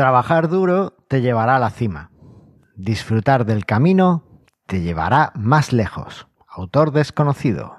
[0.00, 2.10] Trabajar duro te llevará a la cima.
[2.74, 4.24] Disfrutar del camino
[4.64, 6.26] te llevará más lejos.
[6.48, 7.76] Autor desconocido.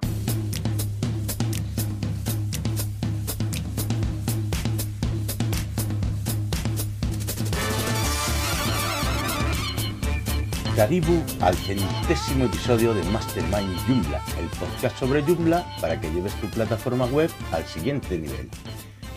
[10.75, 16.45] Karibu al centésimo episodio de Mastermind Joomla, el podcast sobre Joomla para que lleves tu
[16.51, 18.47] plataforma web al siguiente nivel.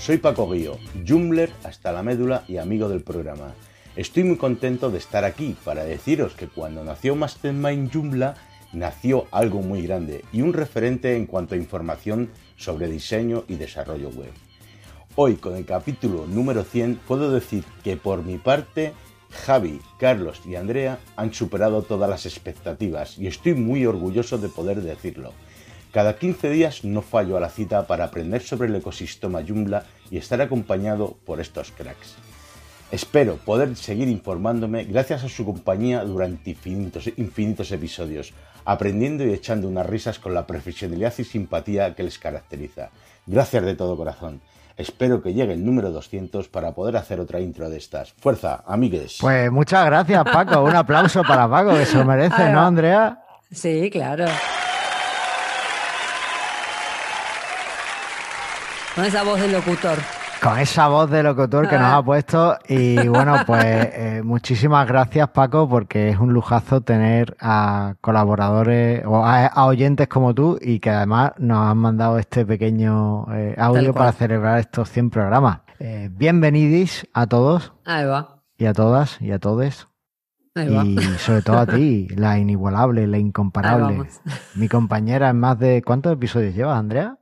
[0.04, 0.76] Soy Paco Guío,
[1.08, 3.54] Joomler hasta la médula y amigo del programa.
[3.96, 8.34] Estoy muy contento de estar aquí para deciros que cuando nació Mastermind Joomla
[8.74, 14.10] nació algo muy grande y un referente en cuanto a información sobre diseño y desarrollo
[14.10, 14.30] web.
[15.16, 18.92] Hoy con el capítulo número 100 puedo decir que por mi parte
[19.30, 24.82] Javi, Carlos y Andrea han superado todas las expectativas y estoy muy orgulloso de poder
[24.82, 25.32] decirlo.
[25.94, 30.18] Cada 15 días no fallo a la cita para aprender sobre el ecosistema Joomla y
[30.18, 32.16] estar acompañado por estos cracks.
[32.90, 38.32] Espero poder seguir informándome gracias a su compañía durante infinitos, infinitos episodios,
[38.64, 42.90] aprendiendo y echando unas risas con la profesionalidad y simpatía que les caracteriza.
[43.26, 44.40] Gracias de todo corazón.
[44.76, 48.12] Espero que llegue el número 200 para poder hacer otra intro de estas.
[48.12, 49.18] Fuerza, amigues.
[49.20, 50.62] Pues muchas gracias, Paco.
[50.62, 53.24] Un aplauso para Paco, que se lo merece, ¿no, Andrea?
[53.50, 54.26] Sí, claro.
[58.94, 59.98] Con esa voz de locutor.
[60.40, 62.56] Con esa voz de locutor que nos ha puesto.
[62.68, 69.24] Y bueno, pues eh, muchísimas gracias, Paco, porque es un lujazo tener a colaboradores o
[69.24, 73.92] a, a oyentes como tú y que además nos han mandado este pequeño eh, audio
[73.92, 75.62] para celebrar estos 100 programas.
[75.80, 77.72] Eh, bienvenidis a todos.
[77.84, 78.42] Ahí va.
[78.56, 79.88] Y a todas y a todes.
[80.54, 80.84] Ahí va.
[80.84, 84.04] Y sobre todo a ti, la inigualable, la incomparable.
[84.54, 85.82] Mi compañera en más de...
[85.82, 87.18] ¿Cuántos episodios llevas, Andrea?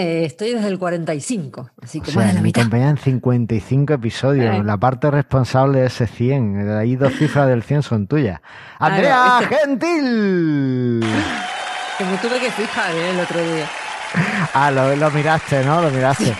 [0.00, 2.72] Eh, estoy desde el 45, así O que sea, más de la mitad.
[2.72, 4.54] en 55 episodios.
[4.54, 4.62] Eh.
[4.62, 6.66] La parte responsable de ese 100.
[6.66, 8.40] De ahí dos cifras del 100 son tuyas.
[8.78, 11.00] ¡Andrea Gentil!
[11.98, 13.66] Que me tuve que fijar eh, el otro día.
[14.54, 15.82] Ah, lo, lo miraste, ¿no?
[15.82, 16.32] Lo miraste.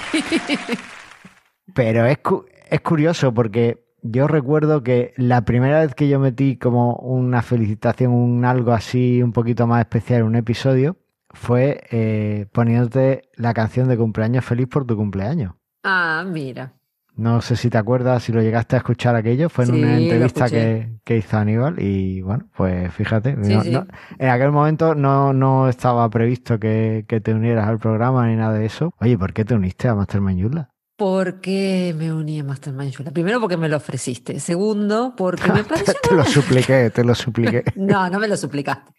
[1.75, 6.57] Pero es, cu- es curioso porque yo recuerdo que la primera vez que yo metí
[6.57, 10.97] como una felicitación, un algo así un poquito más especial en un episodio,
[11.31, 15.55] fue eh, poniéndote la canción de cumpleaños feliz por tu cumpleaños.
[15.85, 16.73] Ah, mira.
[17.17, 19.97] No sé si te acuerdas, si lo llegaste a escuchar aquello, fue en Sí, una
[19.97, 23.71] entrevista que, que hizo Aníbal y bueno, pues fíjate, Sí, no- sí.
[23.73, 23.87] no-
[24.19, 28.55] en aquel momento no, no estaba previsto que, que te unieras al programa ni nada
[28.57, 28.95] de eso.
[29.01, 30.71] Oye, ¿por qué te uniste a Mastermind Yula?
[30.97, 33.13] ¿Por qué me uní a Mastermind Joomla?
[33.13, 34.39] Primero, porque me lo ofreciste.
[34.41, 37.65] Segundo, porque me pareció te lo supliqué, te lo supliqué.
[37.77, 38.93] No, no me lo suplicaste.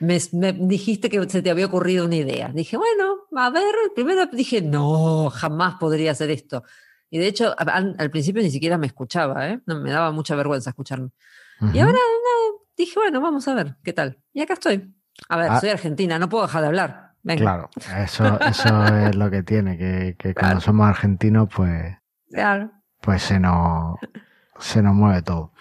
[0.00, 2.48] Me, me dijiste que se te había ocurrido una idea.
[2.52, 6.64] Dije, bueno, a ver, primero dije, no, jamás podría hacer esto.
[7.10, 9.60] Y de hecho, al, al principio ni siquiera me escuchaba, ¿eh?
[9.66, 11.10] No, me daba mucha vergüenza escucharme.
[11.72, 14.18] Y ahora no, dije, bueno, vamos a ver, ¿qué tal?
[14.32, 14.92] Y acá estoy.
[15.28, 15.60] A ver, Ah.
[15.60, 17.12] soy argentina, no puedo dejar de hablar.
[17.22, 17.40] Venga.
[17.40, 17.70] Claro,
[18.04, 21.96] eso, eso es lo que tiene, que, que cuando somos argentinos, pues,
[22.30, 22.72] Claro.
[23.00, 23.96] pues se nos,
[24.58, 25.52] se nos mueve todo.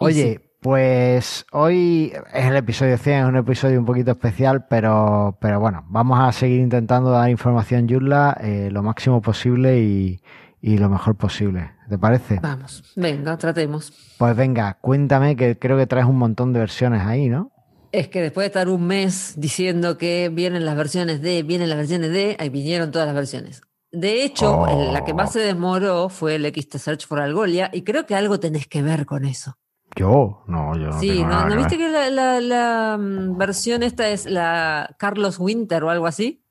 [0.00, 5.60] Oye, pues hoy es el episodio 100, es un episodio un poquito especial, pero, pero
[5.60, 10.20] bueno, vamos a seguir intentando dar información Yula eh, lo máximo posible y,
[10.60, 11.72] y lo mejor posible.
[11.88, 12.40] ¿Te parece?
[12.42, 13.92] Vamos, venga, tratemos.
[14.18, 17.52] Pues venga, cuéntame que creo que traes un montón de versiones ahí, ¿no?
[17.92, 21.78] Es que después de estar un mes diciendo que vienen las versiones de, vienen las
[21.78, 23.62] versiones de, ahí vinieron todas las versiones.
[23.90, 24.92] De hecho, Oh.
[24.92, 28.38] la que más se demoró fue el XT Search for Algolia y creo que algo
[28.38, 29.56] tenés que ver con eso.
[29.96, 31.86] Yo, no, yo no sí, tengo ¿no, nada ¿no que viste ver.
[31.86, 36.44] que la, la- la, mm, versión esta es la Carlos Winter o algo así?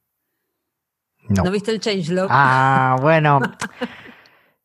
[1.29, 1.43] No.
[1.43, 2.27] ¿No, viste el changelog?
[2.29, 3.39] Ah, bueno.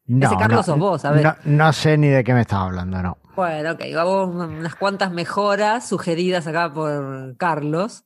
[0.05, 1.23] No, Ese Carlos no, sos vos, a ver.
[1.25, 3.19] No, no sé ni de qué me estás hablando, no.
[3.37, 8.05] Bueno, ok, hubo unas cuantas mejoras sugeridas acá por Carlos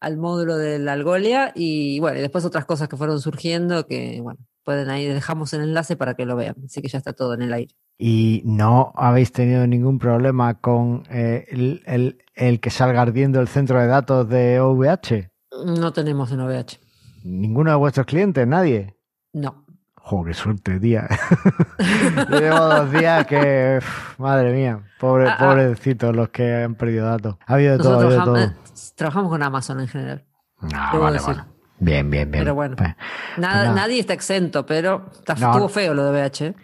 [0.00, 4.20] al módulo de la Algolia y bueno, y después otras cosas que fueron surgiendo que,
[4.22, 7.34] bueno, pueden ahí, dejamos el enlace para que lo vean, así que ya está todo
[7.34, 7.74] en el aire.
[8.02, 13.48] Y no habéis tenido ningún problema con eh, el, el- el que salga ardiendo el
[13.48, 15.28] centro de datos de OVH.
[15.66, 16.80] No tenemos en OVH.
[17.24, 18.46] ¿Ninguno de vuestros clientes?
[18.46, 18.96] ¿Nadie?
[19.34, 19.66] No.
[19.96, 21.06] ¡Jo, qué suerte, tía!
[22.30, 23.80] Yo llevo dos días que...
[24.16, 25.46] madre mía, pobre, Ah, ah.
[25.48, 27.36] pobrecitos los que han perdido datos.
[27.46, 28.38] Ha habido de todo, ha habido de todo.
[28.38, 28.52] eh,
[28.96, 30.24] trabajamos con Amazon en general.
[30.72, 31.34] Ah, vale, decir.
[31.36, 31.48] vale.
[31.78, 32.44] Bien, bien, bien.
[32.44, 32.76] Pero bueno.
[32.76, 32.94] Pues,
[33.36, 33.74] Nada, nada.
[33.74, 35.50] Nadie está exento, pero está- No.
[35.50, 36.54] estuvo feo lo de OVH.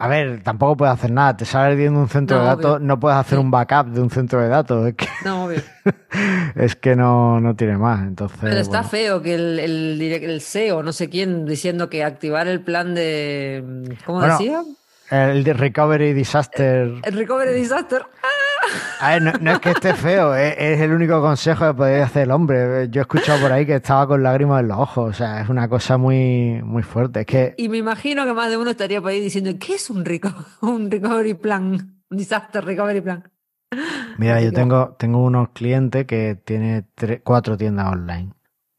[0.00, 1.36] A ver, tampoco puedes hacer nada.
[1.36, 2.86] Te sale ardiendo un centro No, de datos, obvio.
[2.86, 3.44] no puedes hacer Sí.
[3.44, 4.88] un backup de un centro de datos.
[4.88, 5.60] Es que, No, obvio.
[6.56, 8.00] es que no, no tiene más.
[8.06, 8.88] Entonces, Pero está bueno.
[8.88, 13.96] feo que el, el CEO, no sé quién, diciendo que activar el plan de.
[14.06, 14.62] ¿Cómo Bueno, decía?
[15.10, 17.00] El Recovery Disaster.
[17.02, 18.06] El Recovery Disaster.
[19.00, 22.30] A ver, no, es que esté feo, es, el único consejo que podría hacer el
[22.30, 22.88] hombre.
[22.90, 25.48] Yo he escuchado por ahí que estaba con lágrimas en los ojos, o sea, es
[25.48, 27.20] una cosa muy, muy fuerte.
[27.20, 27.54] Es que...
[27.56, 30.04] Y me imagino que más de uno estaría por ahí diciendo, ¿qué es un,
[30.60, 32.02] un recovery plan?
[32.10, 33.30] Un disaster recovery plan.
[34.18, 36.86] Mira, yo tengo, tengo unos clientes que tienen
[37.22, 38.32] cuatro tiendas online.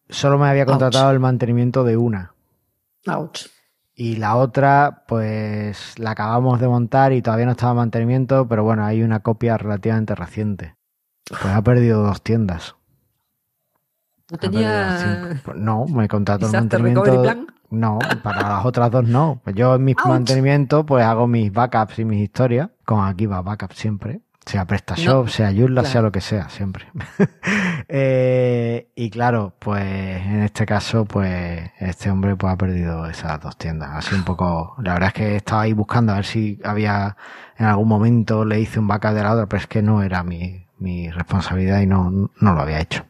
[0.09, 2.33] Solo me había contratado el mantenimiento de una.
[3.07, 3.47] Ouch.
[3.93, 8.63] Y la otra, pues la acabamos de montar y todavía no estaba en mantenimiento, pero
[8.63, 10.75] bueno, hay una copia relativamente reciente.
[11.29, 12.75] Pues ha perdido dos tiendas.
[14.29, 15.39] ¿No tenía...
[15.43, 17.21] Pues no, me contrató el mantenimiento.
[17.21, 17.47] Plan?
[17.69, 19.41] No, para las otras dos no.
[19.43, 22.69] Pues yo en mis mantenimientos pues hago mis backups y mis historias.
[22.85, 24.21] Con aquí va backup siempre.
[24.45, 26.88] Sea PrestaShop, sea Joomla, sea lo que sea, siempre.
[27.93, 33.57] Eh, y claro, pues en este caso, pues este hombre pues ha perdido esas dos
[33.57, 33.89] tiendas.
[33.93, 37.17] Así un poco, la verdad es que estaba ahí buscando a ver si había
[37.57, 40.23] en algún momento le hice un backup de la otra, pero es que no era
[40.23, 43.05] mi, mi responsabilidad y no, no lo había hecho.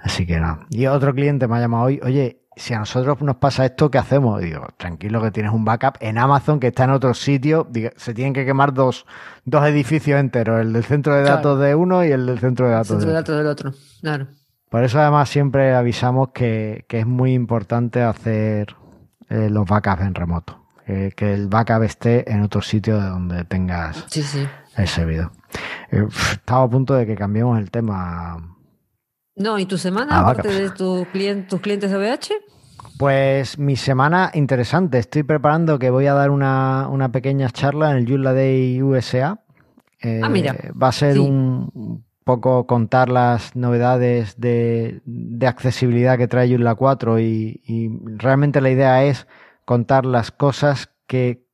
[0.00, 0.66] Así que nada.
[0.68, 3.98] Y otro cliente me ha llamado hoy, oye, si a nosotros nos pasa esto, ¿qué
[3.98, 4.40] hacemos?
[4.40, 7.68] digo, tranquilo que tienes un backup en Amazon que está en otro sitio.
[7.96, 9.06] se tienen que quemar dos,
[9.44, 12.72] dos edificios enteros, el del centro de datos de uno y el del centro de
[12.72, 13.72] datos, centro de datos del otro.
[14.00, 14.26] Claro.
[14.68, 18.74] Por eso además siempre avisamos que, es muy importante hacer
[19.28, 20.58] eh, los backups en remoto.
[20.86, 24.06] que el backup esté en otro sitio de donde tengas
[24.76, 25.30] el servidor.
[25.90, 28.51] Eh, estaba a punto de que cambiemos el tema
[29.36, 31.06] no, ¿y tu semana, ah, aparte de tu
[31.48, 32.34] tus clientes de VH?
[32.98, 34.98] Pues mi semana interesante.
[34.98, 39.40] Estoy preparando que voy a dar una, pequeña charla en el Joomla Day USA.
[40.22, 40.52] ah, mira.
[40.52, 45.02] Eh, va a ser un poco contar las novedades de,
[45.46, 49.26] accesibilidad que trae Joomla 4 y, y realmente la idea es
[49.64, 51.46] contar las cosas que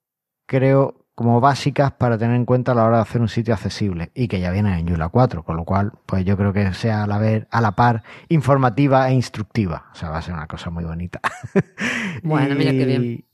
[0.47, 4.13] creo como básicas para tener en cuenta a la hora de hacer un sitio accesible
[4.15, 7.03] y que ya vienen en Yula 4, con lo cual pues yo creo que sea
[7.03, 9.87] a la, vez, a la par informativa e instructiva.
[9.93, 11.21] O sea, va a ser una cosa muy bonita.
[12.23, 13.25] Bueno, mira qué bien.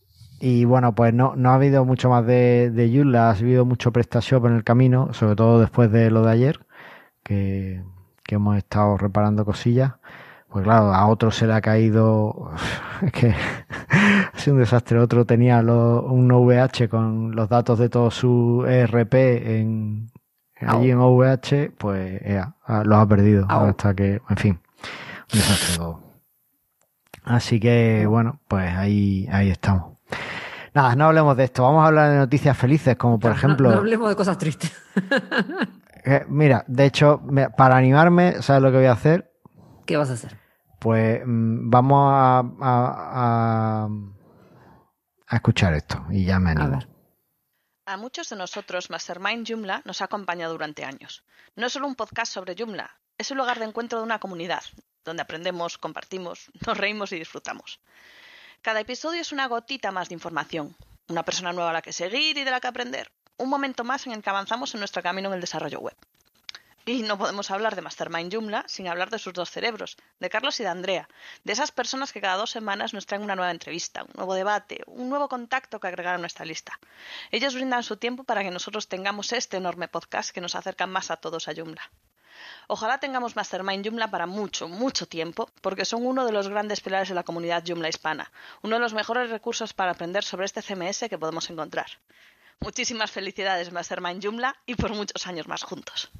[0.40, 3.92] Y bueno, pues no, no ha habido mucho más de, de Yula, ha habido mucho
[3.92, 6.60] PrestaShop en el camino, sobre todo después de lo de ayer,
[7.22, 7.82] que,
[8.22, 9.92] que hemos estado reparando cosillas.
[10.54, 12.52] Pues claro, a otro se le ha caído,
[13.02, 13.34] es que
[13.90, 15.00] ha sido un desastre.
[15.00, 20.12] Otro tenía un OVH con los datos de todo su ERP en,
[20.60, 22.54] allí en OVH, pues ya,
[22.84, 24.60] los ha perdido hasta que, en fin,
[25.32, 26.00] un desastre todo.
[27.24, 29.98] Así que bueno, pues ahí, ahí estamos.
[30.72, 31.64] Nada, no hablemos de esto.
[31.64, 33.72] Vamos a hablar de noticias felices, como por ejemplo.
[33.72, 34.72] No, hablemos de cosas tristes.
[36.06, 37.22] Eh, mira, de hecho,
[37.56, 39.32] para animarme, ¿sabes lo que voy a hacer?
[39.86, 40.43] ¿Qué vas a hacer?
[40.84, 43.88] Pues mm, vamos a,
[45.30, 46.78] escuchar esto y ya me animo.
[47.86, 51.24] A, muchos de nosotros, Mastermind Joomla nos ha acompañado durante años.
[51.56, 54.62] No es solo un podcast sobre Joomla, es un lugar de encuentro de una comunidad,
[55.06, 57.80] donde aprendemos, compartimos, nos reímos y disfrutamos.
[58.60, 60.76] Cada episodio es una gotita más de información,
[61.08, 64.06] una persona nueva a la que seguir y de la que aprender, un momento más
[64.06, 65.96] en el que avanzamos en nuestro camino en el desarrollo web.
[66.86, 70.60] Y no podemos hablar de Mastermind Joomla sin hablar de sus dos cerebros, de Carlos
[70.60, 71.08] y de Andrea,
[71.42, 74.82] de esas personas que cada dos semanas nos traen una nueva entrevista, un nuevo debate,
[74.86, 76.78] un nuevo contacto que agregar a nuestra lista.
[77.30, 81.10] Ellos brindan su tiempo para que nosotros tengamos este enorme podcast que nos acerca más
[81.10, 81.90] a todos a Joomla.
[82.66, 87.08] Ojalá tengamos Mastermind Joomla para mucho, mucho tiempo, porque son uno de los grandes pilares
[87.08, 91.08] de la comunidad Joomla hispana, uno de los mejores recursos para aprender sobre este CMS
[91.08, 91.86] que podemos encontrar.
[92.60, 96.10] Muchísimas felicidades Mastermind Joomla y por muchos años más juntos.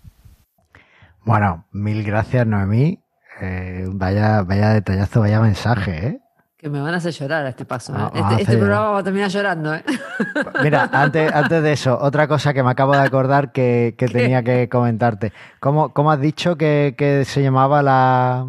[1.25, 3.03] Bueno, mil gracias, Noemí.
[3.41, 6.21] Eh, vaya, vaya detallazo, vaya mensaje, ¿eh?
[6.57, 7.95] Que me van a hacer llorar a este paso.
[7.95, 8.11] ¿eh?
[8.15, 9.85] este, este programa va a terminar llorando, ¿eh?
[10.63, 14.69] Mira, antes, antes de eso, otra cosa que me acabo de acordar que, tenía que
[14.69, 15.33] comentarte.
[15.61, 18.47] ¿Cómo, cómo has dicho que, se llamaba la,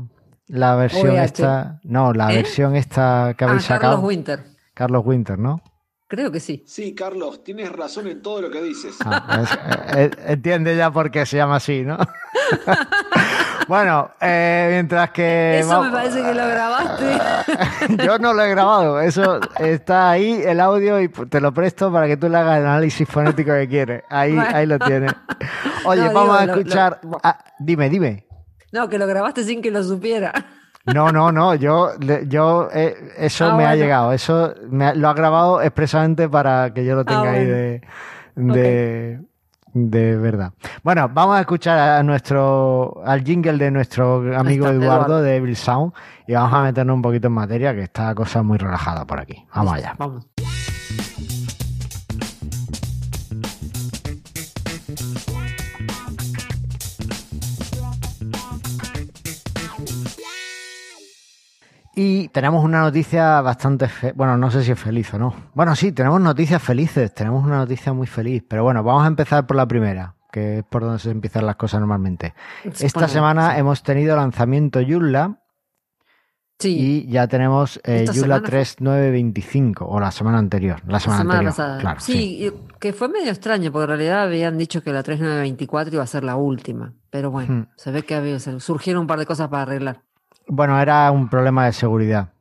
[0.48, 1.80] la versión esta?
[1.84, 2.38] No, la ¿Eh?
[2.38, 3.96] versión esta que habéis ah, sacado.
[3.96, 4.44] Carlos Winter.
[4.74, 5.62] Carlos Winter, ¿no?
[6.08, 6.64] Creo que sí.
[6.68, 8.96] Sí, Carlos, tienes razón en todo lo que dices.
[9.04, 9.44] Ah,
[9.96, 11.98] eh, entiende ya por qué se llama así, ¿no?
[13.68, 15.60] bueno, eh, mientras que...
[15.60, 17.18] Eso me parece que lo grabaste.
[18.06, 22.06] Yo no lo he grabado, eso está ahí, el audio, y te lo presto para
[22.06, 24.04] que tú le hagas el análisis fonético que quieres.
[24.10, 25.12] Ahí, ahí lo tienes.
[25.86, 27.02] Oye, vamos a escuchar...
[27.24, 28.28] Ah, dime, dime.
[28.72, 30.34] No, que lo grabaste sin que lo supiera.
[30.94, 31.92] No, no, no, yo,
[32.28, 36.86] yo eh, eso ah, me ha llegado, eso me lo ha grabado expresamente para que
[36.86, 39.20] yo lo tenga ah, ahí de,
[39.74, 40.54] de, verdad.
[40.84, 45.92] Bueno, vamos a escuchar a nuestro, al jingle de nuestro amigo Eduardo, de Evil Sound
[46.28, 49.44] y vamos a meternos un poquito en materia, que está cosa muy relajada por aquí.
[49.56, 49.96] Vamos allá.
[49.98, 50.28] Vamos.
[61.96, 65.34] Y tenemos una noticia bastante, fe- bueno, no sé si es feliz o no.
[65.54, 69.48] Bueno, sí, tenemos noticias felices, tenemos una noticia muy feliz, pero bueno, vamos a empezar
[69.48, 72.34] por la primera, que es por donde se empiezan las cosas normalmente.
[72.66, 73.60] Esta semana sí.
[73.60, 75.40] hemos tenido lanzamiento Joomla
[76.58, 81.18] Sí, y ya tenemos eh, semana fue- 3925, o la semana anterior, la la semana,
[81.22, 81.52] semana anterior.
[81.52, 81.78] pasada.
[81.80, 82.50] Claro, sí.
[82.80, 86.24] que fue medio extraño, porque en realidad habían dicho que la 3924 iba a ser
[86.24, 86.94] la última.
[87.10, 87.68] Pero bueno, Hmm.
[87.76, 90.04] se ve que había- surgieron un par de cosas para arreglar.
[90.48, 92.34] Bueno, era un problema de seguridad.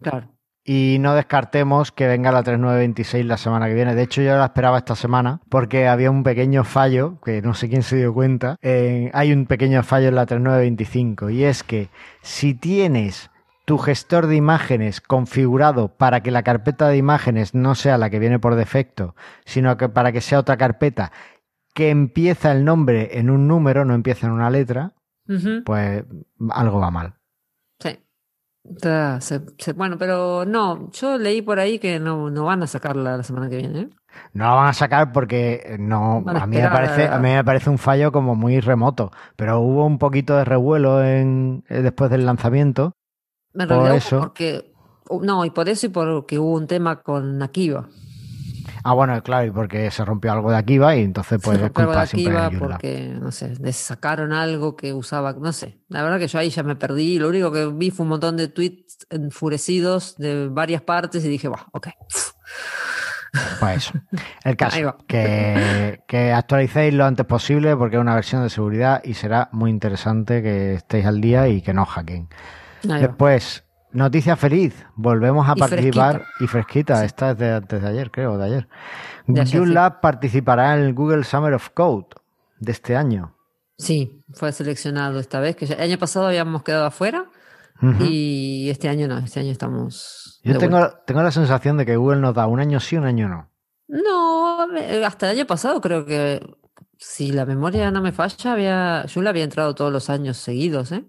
[0.00, 0.28] Claro.
[0.64, 3.94] Y no descartemos que venga la 3926 la semana que viene.
[3.94, 7.68] De hecho, yo la esperaba esta semana porque había un pequeño fallo, que no sé
[7.68, 8.56] quién se dio cuenta.
[8.62, 11.88] Eh, hay un pequeño fallo en la 3925 y es que
[12.22, 13.30] si tienes
[13.64, 18.18] tu gestor de imágenes configurado para que la carpeta de imágenes no sea la que
[18.18, 19.14] viene por defecto,
[19.44, 21.12] sino que para que sea otra carpeta
[21.74, 24.92] que empieza el nombre en un número, no empieza en una letra,
[25.64, 26.04] pues
[26.50, 27.14] algo va mal.
[29.20, 33.16] Se- se- bueno, pero no, yo leí por ahí que no, no van a sacarla
[33.16, 33.80] la semana que viene.
[33.80, 33.88] ¿eh?
[34.34, 37.30] No la van a sacar porque eh, no, a a mí me parece, a- mí
[37.30, 41.80] me parece un fallo como muy remoto, pero hubo un poquito de revuelo en, eh,
[41.82, 42.92] después del lanzamiento.
[43.54, 44.20] En Por eso.
[44.20, 44.72] porque.
[45.22, 47.88] No, y por eso y porque hubo un tema con Akiva.
[48.82, 51.68] Ah, bueno, claro, y porque se rompió algo de Akiva y entonces pues Se es
[51.68, 55.78] rompió algo de Akiva porque, no sé, les sacaron algo que usaba, no sé.
[55.88, 57.18] La verdad que yo ahí ya me perdí.
[57.18, 61.48] Lo único que vi fue un montón de tweets enfurecidos de varias partes y dije,
[61.48, 61.88] bah, ok.
[63.60, 63.92] Pues eso.
[64.44, 64.96] El caso, va.
[65.06, 69.70] que, que actualicéis lo antes posible porque es una versión de seguridad y será muy
[69.70, 72.28] interesante que estéis al día y que no hackeen.
[72.90, 72.98] Va.
[72.98, 76.44] Después, noticia feliz, volvemos a Y participar fresquita.
[76.44, 77.06] y fresquita, Sí.
[77.06, 78.68] esta es de antes de ayer, creo, de ayer.
[79.26, 82.06] Joomla participará en el Google Summer of Code
[82.58, 83.36] de este año.
[83.78, 87.26] Sí, fue seleccionado esta vez, que el año pasado habíamos quedado afuera
[88.00, 90.38] y este año no, este año estamos.
[90.44, 93.48] Yo tengo, la sensación de que Google nos da un año sí, un año no.
[93.88, 96.40] No, eh, hasta el año pasado creo que,
[96.98, 101.04] si la memoria no me falla, había, Joomla había entrado todos los años seguidos, ¿eh?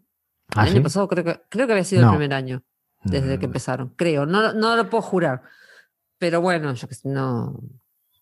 [0.56, 0.84] ¿Ah, el año sí?
[0.84, 2.12] pasado creo que, creo que había sido No.
[2.12, 2.64] el primer año,
[3.04, 4.26] desde que Mm, empezaron, creo.
[4.26, 5.42] No, no lo puedo jurar.
[6.18, 7.60] Pero bueno, yo que sé, no.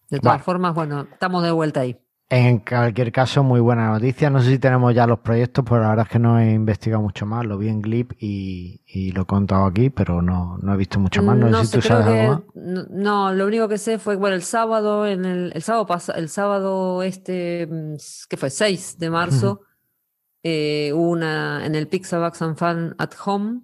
[0.10, 0.44] De todas Bueno.
[0.44, 1.98] formas, bueno, estamos de vuelta ahí.
[2.32, 4.30] En cualquier caso, muy buena noticia.
[4.30, 7.02] No sé si tenemos ya los proyectos, pero la verdad es que no he investigado
[7.02, 7.44] mucho más.
[7.44, 11.00] Lo vi en Glip y, y lo he contado aquí, pero no, no he visto
[11.00, 11.36] mucho más.
[11.38, 12.42] No, sé si tú sabes que- algo más.
[12.54, 16.14] no, no, lo único que sé fue bueno, el sábado, en el, el sábado pasa,
[16.14, 17.96] el sábado este, mm,
[18.30, 18.52] ¿qué fue?
[18.52, 19.62] 6 de marzo,
[20.44, 23.62] eh, hubo una en el Pixabax and Fan at Home.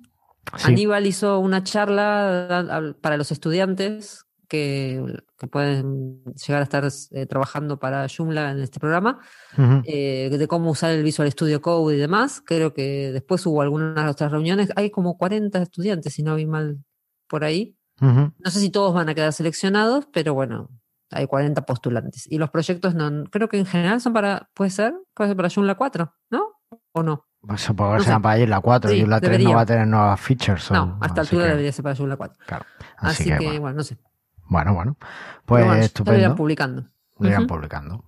[0.58, 0.72] Sí.
[0.72, 5.04] Aníbal hizo una charla para los estudiantes que,
[5.38, 9.20] que pueden llegar a estar eh, trabajando para Joomla en este programa,
[9.86, 12.42] eh, de cómo usar el Visual Studio Code y demás.
[12.46, 14.72] Creo que después hubo algunas otras reuniones.
[14.76, 16.84] Hay como 40 estudiantes, si no vi mal
[17.28, 17.76] por ahí.
[18.00, 20.70] No sé si todos van a quedar seleccionados, pero bueno,
[21.12, 22.30] hay 40 postulantes.
[22.30, 25.50] Y los proyectos no, creo que en general son para, puede ser, puede ser para
[25.50, 26.54] Joomla 4, ¿no?
[26.92, 27.26] ¿O no?
[27.48, 29.66] Pues supongo que No para ir la 4 Sí, y la 3 no va a
[29.66, 30.72] tener nuevas features.
[30.72, 32.38] No, a así altura que- debería ser para Joomla 4.
[32.46, 32.66] Claro.
[32.98, 33.62] Así, Así, que, que, bueno.
[33.62, 33.98] bueno, no sé.
[34.48, 34.98] bueno, bueno.
[35.46, 36.36] Pues bueno, ya lo irán estupendo.
[36.36, 36.86] publicando.
[37.20, 38.04] Lo irán publicando.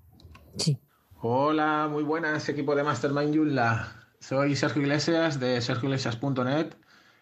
[0.57, 0.79] Sí.
[1.21, 3.87] Hola, muy buenas, equipo de Mastermind Joomla.
[4.19, 6.73] Soy Sergio Iglesias de sergioiglesias.net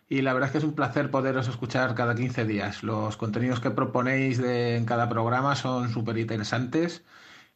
[0.08, 2.84] y la verdad es que es un placer poderos escuchar cada 15 días.
[2.84, 7.04] Los contenidos que proponéis de- en cada programa son súper interesantes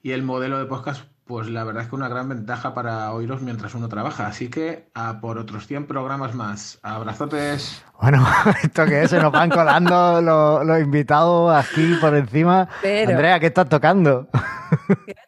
[0.01, 3.41] y el modelo de podcast, pues la verdad es que una gran ventaja para oíros
[3.43, 4.25] mientras uno trabaja.
[4.25, 6.79] Así que a por otros 100 programas más.
[6.81, 7.86] Abrazotes.
[8.01, 8.25] Bueno,
[8.63, 12.67] esto que es, se nos van colando los, los invitados aquí por encima.
[12.81, 14.27] Pero- Andrea, ¿qué estás tocando?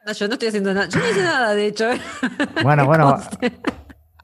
[0.07, 0.87] No, yo no estoy haciendo nada.
[0.89, 1.91] Yo no hice nada, de hecho.
[1.91, 2.01] ¿eh?
[2.63, 3.17] Bueno, bueno.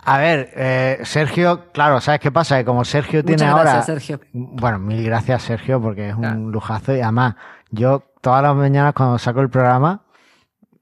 [0.03, 2.57] A ver, eh, Sergio, claro, ¿sabes qué pasa?
[2.57, 3.74] Que como Sergio tiene Muchas ahora.
[3.74, 4.19] gracias, Sergio.
[4.34, 6.39] Bueno, mil gracias, Sergio, porque es un Claro.
[6.50, 6.96] lujazo.
[6.96, 7.36] Y además,
[7.69, 10.01] yo todas las mañanas cuando saco el programa,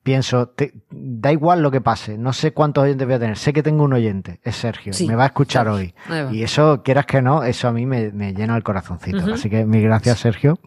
[0.05, 3.51] pienso, te- da igual lo que pase, no sé cuántos oyentes voy a tener, sé
[3.53, 5.93] que tengo un oyente, es Sergio, Sí, me va a escuchar Sergio.
[6.29, 6.35] hoy.
[6.35, 9.33] Y eso, quieras que no, eso a mí me, me llena el corazoncito.
[9.33, 10.59] Así que mil gracias, Sergio.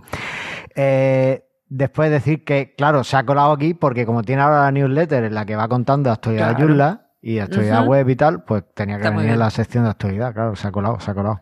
[0.74, 5.24] Eh, después decir que, claro, se ha colado aquí porque como tiene ahora la newsletter
[5.24, 7.00] en la que va contando actualidad Claro.
[7.20, 10.32] Y actualidad web y tal, pues tenía que Está venir en la sección de actualidad,
[10.32, 11.40] claro, se ha colado, se ha colado.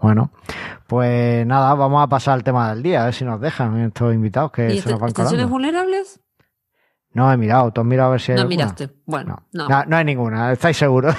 [0.00, 0.32] Bueno,
[0.88, 4.12] pues nada, vamos a pasar al tema del día, a ver si nos dejan estos
[4.12, 5.48] invitados que ¿Y se nos van colando.
[5.48, 6.20] vulnerables?
[7.14, 8.56] No he mirado, tú has mirado a ver si hay No alguna?
[8.56, 8.90] miraste.
[9.06, 9.68] Bueno, no.
[9.68, 9.78] No.
[9.80, 9.84] no.
[9.86, 9.96] no.
[9.96, 11.14] hay ninguna, estáis seguros.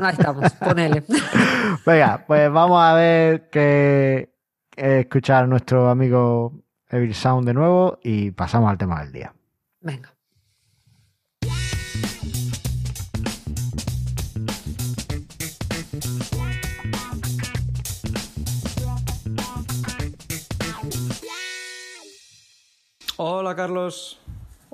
[0.00, 1.02] Ahí estamos, ponele.
[1.86, 4.34] Venga, pues vamos a ver que
[4.76, 6.52] escuchar a nuestro amigo
[6.88, 9.34] Evil Sound de nuevo y pasamos al tema del día.
[9.80, 10.14] Venga.
[23.16, 24.18] Hola Carlos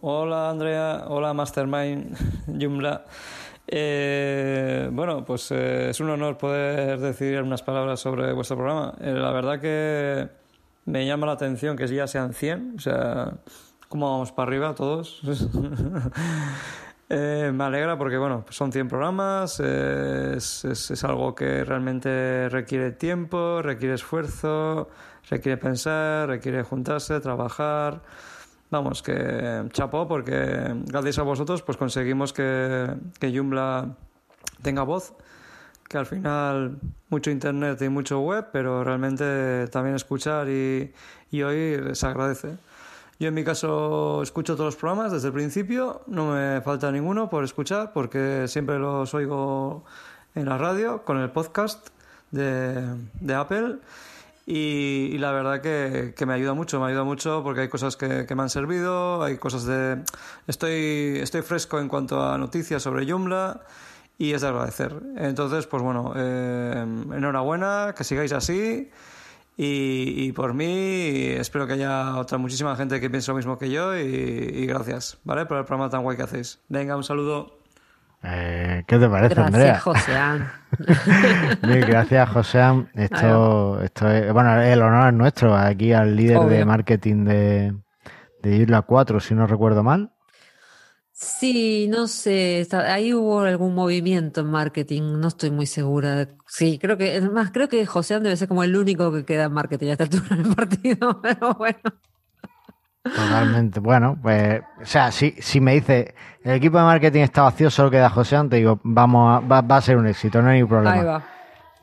[0.06, 2.14] hola Andrea, hola Mastermind
[2.60, 3.04] Joomla.
[3.66, 8.92] Eh, bueno, pues eh, es un honor poder decir unas palabras sobre vuestro programa.
[9.00, 10.28] Eh, la verdad que
[10.84, 13.32] me llama la atención que ya sean 100, o sea,
[13.88, 15.22] ¿cómo vamos para arriba todos?
[17.08, 23.94] me alegra porque, bueno, son 100 programas, es, es algo que realmente requiere tiempo, requiere
[23.94, 24.90] esfuerzo,
[25.30, 28.02] requiere pensar, requiere juntarse, trabajar
[28.74, 33.94] vamos, que chapó porque gracias a vosotros pues conseguimos que, que Joomla
[34.62, 35.14] tenga voz,
[35.88, 36.78] que al final
[37.08, 40.92] mucho internet y mucho web, pero realmente también escuchar y,
[41.30, 42.56] y oír se agradece.
[43.20, 47.30] Yo en mi caso escucho todos los programas desde el principio, no me falta ninguno
[47.30, 49.84] por escuchar porque siempre los oigo
[50.34, 51.90] en la radio con el podcast
[52.32, 53.76] de, de Apple
[54.46, 58.42] y, la verdad que, me ayuda mucho, me ayuda mucho porque hay cosas que, me
[58.42, 60.02] han servido, hay cosas de...
[60.46, 63.62] Estoy, estoy fresco en cuanto a noticias sobre Joomla
[64.18, 64.94] y es de agradecer.
[65.16, 66.84] Entonces, pues bueno, eh,
[67.14, 68.90] enhorabuena, que sigáis así
[69.56, 73.96] y, por mí espero que haya otra muchísima gente que piense lo mismo que yo
[73.96, 75.46] y gracias, ¿vale?
[75.46, 76.60] Por el programa tan guay que hacéis.
[76.68, 77.63] Venga, un saludo.
[78.26, 79.80] Eh, ¿Qué te parece, Andrea?
[79.80, 80.50] Josean.
[81.62, 82.90] gracias, Josean.
[82.94, 87.74] Esto, esto es, bueno, el honor es nuestro, aquí al líder de marketing de,
[88.42, 90.10] de Isla 4, si no recuerdo mal.
[91.16, 96.28] Sí, no sé, ahí hubo algún movimiento en marketing, no estoy muy segura.
[96.46, 99.44] Sí, creo que, es más, creo que Josean debe ser como el único que queda
[99.44, 101.78] en marketing a esta altura del partido, pero bueno.
[103.04, 103.80] Totalmente.
[103.80, 107.90] Bueno, pues, o sea, si, si me dice el equipo de marketing está vacío, solo
[107.90, 110.94] queda José te digo, vamos a, va, a ser un éxito, no hay ningún problema.
[110.94, 111.22] Ahí va.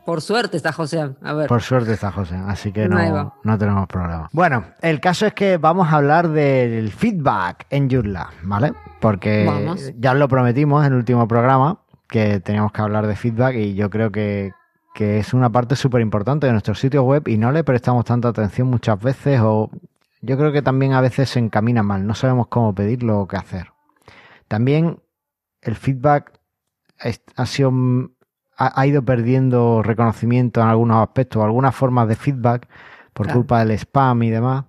[0.04, 1.12] Por suerte está José.
[1.22, 1.48] A ver.
[1.48, 4.30] Por suerte está José, así que no, no tenemos problema.
[4.34, 8.74] Bueno, el caso es que vamos a hablar del feedback en Joomla, ¿vale?
[9.00, 9.48] Porque
[9.98, 13.92] ya lo prometimos en el último programa que teníamos que hablar de feedback y yo
[13.92, 14.54] creo que,
[14.96, 18.30] que es una parte súper importante de nuestro sitio web y no le prestamos tanta
[18.30, 19.70] atención muchas veces o
[20.22, 23.38] yo creo que también a veces se encamina mal, no sabemos cómo pedirlo o qué
[23.38, 23.72] hacer.
[24.48, 25.02] También
[25.62, 26.40] el feedback
[27.36, 27.74] ha, sido,
[28.58, 32.68] ha, ido perdiendo reconocimiento en algunos aspectos, algunas formas de feedback
[33.14, 34.66] por culpa del spam y demás.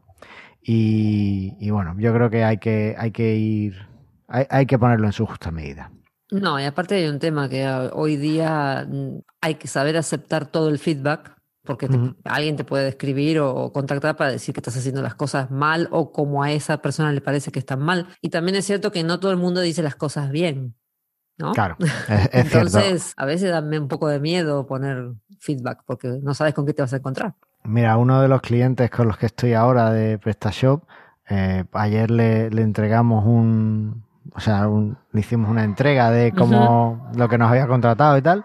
[0.62, 3.86] Y, bueno, yo creo que hay que, hay que ir,
[4.28, 5.90] hay, hay que ponerlo en su justa medida.
[6.30, 10.70] No, y aparte hay un tema que hoy día mm, hay que saber aceptar todo
[10.70, 11.88] el feedback porque
[12.24, 16.12] alguien te puede escribir o, contactar para decir que estás haciendo las cosas mal o
[16.12, 18.08] como a esa persona le parece que están mal.
[18.20, 20.74] Y también es cierto que no todo el mundo dice las cosas bien.
[21.38, 21.52] ¿no?
[21.52, 21.76] Claro.
[22.32, 26.74] Entonces, a veces dame un poco de miedo poner feedback porque no sabes con qué
[26.74, 27.34] te vas a encontrar.
[27.64, 30.84] Mira, uno de los clientes con los que estoy ahora de PrestaShop,
[31.28, 34.68] eh, ayer le, entregamos un, o sea,
[35.12, 38.44] le hicimos una entrega de cómo lo que nos había contratado y tal.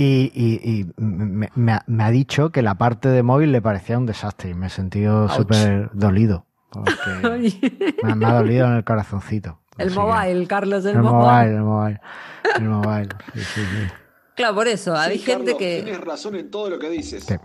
[0.00, 4.68] Y, me, ha, dicho que la parte de móvil le parecía un desastre y me
[4.68, 6.46] he sentido súper dolido.
[8.14, 9.58] me, ha dolido en el corazoncito.
[9.76, 11.56] El mobile, Carlos, el, el mobile.
[11.56, 12.00] El mobile,
[12.56, 13.08] el mobile.
[14.36, 15.82] Claro, por eso, hay gente que...
[15.82, 17.26] Tienes razón en todo lo que dices.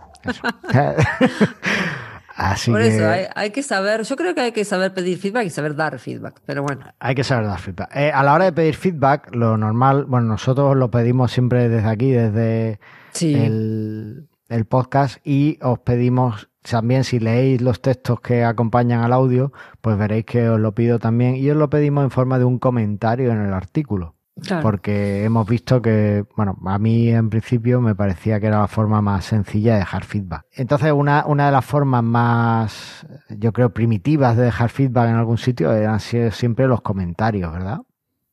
[2.66, 5.76] Por eso, hay, que saber, yo creo que hay que saber pedir feedback y saber
[5.76, 6.84] dar feedback, pero bueno.
[6.98, 7.94] Hay que saber dar feedback.
[7.94, 11.88] Eh, a la hora de pedir feedback, lo normal, bueno, nosotros lo pedimos siempre desde
[11.88, 12.80] aquí, desde
[13.20, 19.52] el, el podcast, y os pedimos también si leéis los textos que acompañan al audio,
[19.80, 22.58] pues veréis que os lo pido también, y os lo pedimos en forma de un
[22.58, 24.13] comentario en el artículo.
[24.62, 29.00] Porque hemos visto que, bueno, a mí en principio me parecía que era la forma
[29.00, 30.44] más sencilla de dejar feedback.
[30.52, 35.38] Entonces, una, una de las formas más, yo creo, primitivas de dejar feedback en algún
[35.38, 37.82] sitio eran siempre los comentarios, ¿verdad?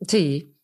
[0.08, 0.58] Sí,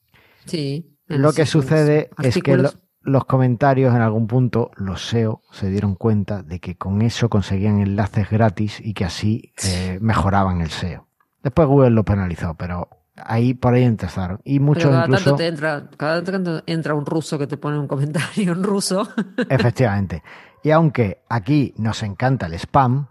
[0.45, 0.97] sí.
[1.05, 2.57] Lo que sucede es que
[3.01, 7.79] los comentarios en algún punto, los SEO se dieron cuenta de que con eso conseguían
[7.79, 11.07] enlaces gratis y que así eh, mejoraban el SEO.
[11.43, 12.89] Después Google lo penalizó, pero
[13.23, 14.39] ahí por ahí empezaron.
[14.43, 17.87] Y muchos cada Tanto te entra, cada tanto entra un ruso que te pone un
[17.87, 19.07] comentario en ruso.
[19.49, 20.23] Efectivamente.
[20.63, 23.07] Y aunque aquí nos encanta el spam.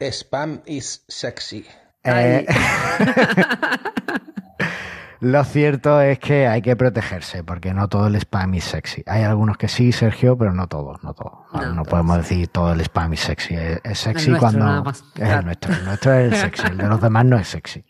[0.00, 1.66] Spam is sexy.
[2.02, 2.46] Eh,
[5.20, 9.02] lo cierto es que hay que protegerse, porque no todo el spam es sexy.
[9.06, 11.40] Hay algunos que sí, Sergio, pero no todos, no todos.
[11.74, 13.54] No, podemos decir todo el spam es sexy.
[13.84, 15.74] Es, sexy cuando es el nuestro.
[15.74, 17.84] El nuestro es el sexy, el de los demás no es sexy.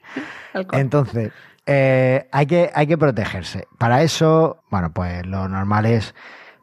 [0.73, 1.33] Entonces,
[1.73, 3.69] eh, hay, que, hay que protegerse.
[3.79, 6.15] Para eso, bueno, pues lo normal es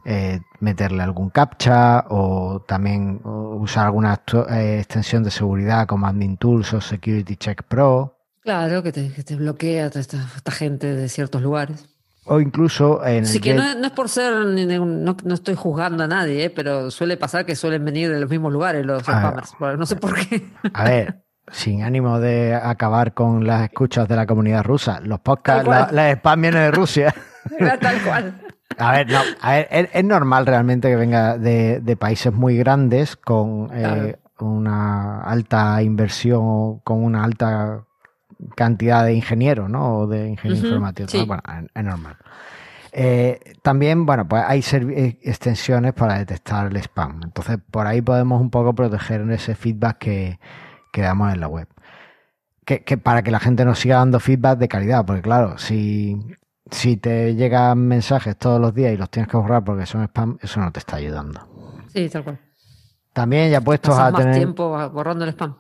[0.06, 4.20] eh, meterle algún captcha o también usar alguna
[4.52, 8.18] eh, extensión de seguridad como Admin Tools o Security Check Pro.
[8.44, 11.86] Claro, que te, que te bloquea toda esta, esta gente de ciertos lugares.
[12.30, 16.04] O incluso en el que no, es- no es por ser, no, no estoy juzgando
[16.04, 16.50] a nadie, ¿eh?
[16.50, 19.54] pero suele pasar que suelen venir de los mismos lugares los spammers.
[19.78, 20.46] No sé por qué.
[20.74, 25.66] A ver, sin ánimo de acabar con las escuchas de la comunidad rusa, los podcasts,
[25.66, 25.88] cual.
[25.92, 27.14] la, spam viene de Rusia.
[27.60, 28.42] Era tal cual.
[28.80, 32.58] A ver, no, a ver, es, es normal realmente que venga de, de países muy
[32.58, 37.86] grandes con eh, una alta inversión o con una alta
[38.56, 40.02] cantidad de ingenieros, ¿no?
[40.02, 41.12] O de ingenieros Ujú, informáticos.
[41.12, 41.18] sí.
[41.18, 41.26] ¿no?
[41.26, 42.18] Bueno, es, es normal.
[42.92, 47.22] Eh, también, bueno, pues hay eh, extensiones para detectar el spam.
[47.24, 50.40] Entonces, por ahí podemos un poco proteger ese feedback que,
[50.92, 51.68] que damos en la web.
[52.66, 56.18] Que, que para que la gente nos siga dando feedback de calidad, porque claro, si,
[56.70, 60.38] si te llegan mensajes todos los días y los tienes que borrar porque son spam,
[60.42, 61.48] eso no te está ayudando.
[61.94, 62.40] Sí, tal cual.
[63.14, 64.36] También ya puestos Pasas a más tener.
[64.36, 65.56] tiempo borrando el spam.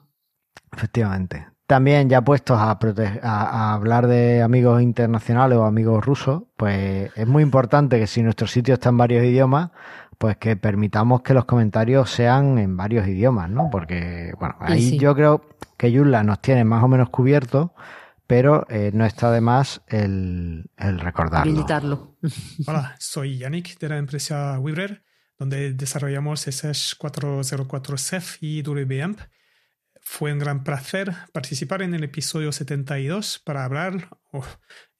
[0.73, 1.47] Efectivamente.
[1.67, 2.77] También ya puestos a, a,
[3.23, 8.47] a hablar de amigos internacionales o amigos rusos, pues es muy importante que si nuestro
[8.47, 9.71] sitio está en varios idiomas,
[10.17, 13.69] pues que permitamos que los comentarios sean en varios idiomas, ¿no?
[13.69, 14.97] Porque, bueno, ahí sí.
[14.97, 15.45] yo creo
[15.77, 17.71] que Joomla nos tiene más o menos cubiertos,
[18.25, 21.51] pero eh, no está de más el, el recordarlo.
[21.51, 22.17] Habilitarlo.
[22.65, 25.03] Hola, soy Yannick de la empresa Weaver,
[25.37, 29.19] donde desarrollamos SSH 404 CEF y WBAMP.
[30.09, 34.41] Fue un gran placer participar en el episodio 72 para hablar o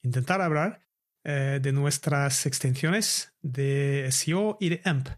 [0.02, 0.86] intentar hablar
[1.24, 5.08] eh, de nuestras extensiones de SEO y de AMP.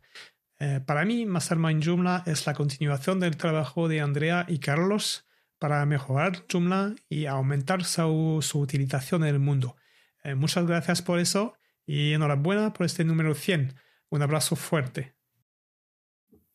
[0.61, 5.26] Eh, para mí, Mastermind Joomla es la continuación del trabajo de Andrea y Carlos
[5.59, 9.76] para mejorar Joomla y aumentar su, su utilización en el mundo.
[10.22, 13.74] Eh, muchas gracias por eso y enhorabuena por este número 100.
[14.09, 15.19] Un abrazo fuerte.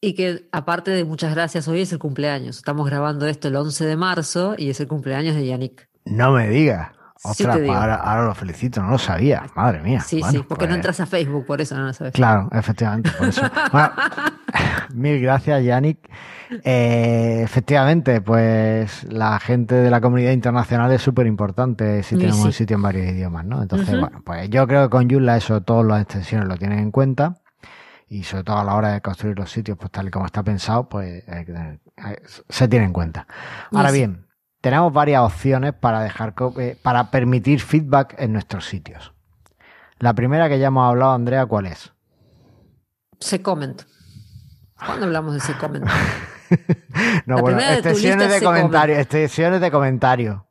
[0.06, 2.58] Y que aparte de muchas gracias, hoy es el cumpleaños.
[2.58, 5.90] Estamos grabando esto el 11 de marzo y es el cumpleaños de Yannick.
[6.06, 6.90] No me digas.
[7.24, 9.48] Ostras, pues ahora, ahora lo felicito, no lo sabía.
[9.56, 10.02] Madre mía.
[10.02, 12.14] Sí, Bueno, sí, porque no pues- entras a Facebook, por eso no lo sabes.
[12.14, 13.42] Claro, efectivamente, por eso.
[13.72, 13.90] Bueno,
[14.94, 15.98] mil gracias, Yannick.
[16.64, 22.46] Eh, efectivamente, pues la gente de la comunidad internacional es súper importante si tenemos sí.
[22.46, 23.64] un sitio en varios idiomas, ¿no?
[23.64, 26.92] Entonces, bueno, pues yo creo que con Joomla eso todas las extensiones lo tienen en
[26.92, 27.40] cuenta
[28.08, 30.44] y sobre todo a la hora de construir los sitios, pues tal y como está
[30.44, 31.24] pensado, pues
[32.50, 33.28] se tiene en cuenta.
[33.72, 33.98] Ahora sí.
[33.98, 34.28] bien,
[34.62, 39.14] tenemos varias opciones para dejar eh, para permitir feedback en nuestros sitios.
[40.00, 41.94] La primera que ya hemos hablado, Andrea, ¿cuál es?
[43.20, 43.84] Se comment.
[44.78, 45.86] ¿Cuándo hablamos de se comment?
[47.26, 50.42] No, La bueno, extensiones de comentarios, extensiones de comentarios.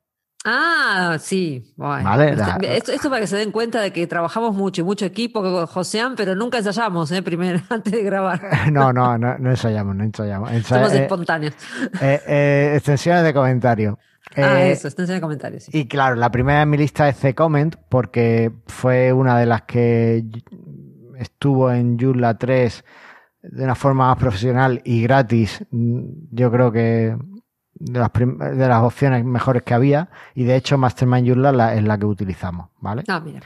[0.47, 1.73] Ah, sí.
[1.77, 2.05] Bueno.
[2.05, 4.85] Vale, Este- la- esto, esto para que se den cuenta de que trabajamos mucho y
[4.85, 7.23] mucho equipo con Josean, pero nunca ensayamos, ¿eh?
[7.23, 8.41] Primero, antes de grabar.
[8.73, 10.51] No, no, no, no ensayamos, no ensayamos.
[10.51, 11.55] Ensa- Somos eh, espontáneos.
[12.01, 13.97] eh, eh, extensiones de comentarios.
[14.37, 15.65] ah, Eh, eso, extensión de comentarios.
[15.65, 15.71] sí.
[15.73, 20.25] Y claro, la primera en mi lista es C-Comment porque fue una de las que
[21.19, 22.85] estuvo en Joomla 3
[23.43, 25.65] de una forma más profesional y gratis.
[25.71, 26.01] Mm,
[26.33, 27.17] Yo creo que
[27.77, 31.83] de las, de las opciones mejores que había y de hecho Mastermind Joomla la- es
[31.85, 33.05] la que utilizamos, ¿vale?
[33.09, 33.41] Ah, mira.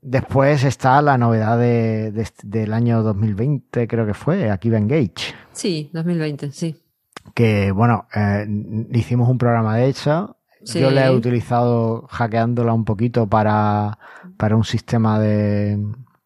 [0.00, 5.90] Después está la novedad de, de del año 2020, creo que fue, Akiva Engage, Sí,
[5.92, 6.74] 2020, sí.
[7.34, 8.46] que bueno, eh,
[8.92, 10.36] hicimos un programa de hecho.
[10.64, 13.98] Yo le he utilizado hackeándola un poquito para,
[14.36, 15.76] para un sistema de,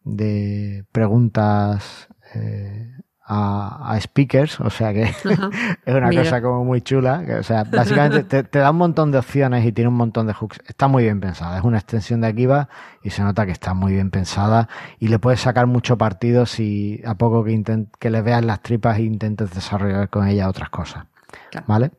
[0.04, 2.92] de preguntas eh,
[3.28, 5.50] a, a speakers, o sea que Ajá.
[5.84, 6.22] es una Mira.
[6.22, 7.24] cosa como muy chula.
[7.26, 10.26] que, o sea, básicamente te, te da un montón de opciones y tiene un montón
[10.28, 10.60] de hooks.
[10.66, 11.58] Está muy bien pensada.
[11.58, 12.68] Es una extensión de Akiva
[13.02, 14.68] y se nota que está muy bien pensada
[15.00, 18.60] y le puedes sacar mucho partido si a poco que, intent- que le veas las
[18.62, 21.06] tripas e intentes desarrollar con ella otras cosas.
[21.50, 21.66] Claro.
[21.68, 21.90] ¿Vale?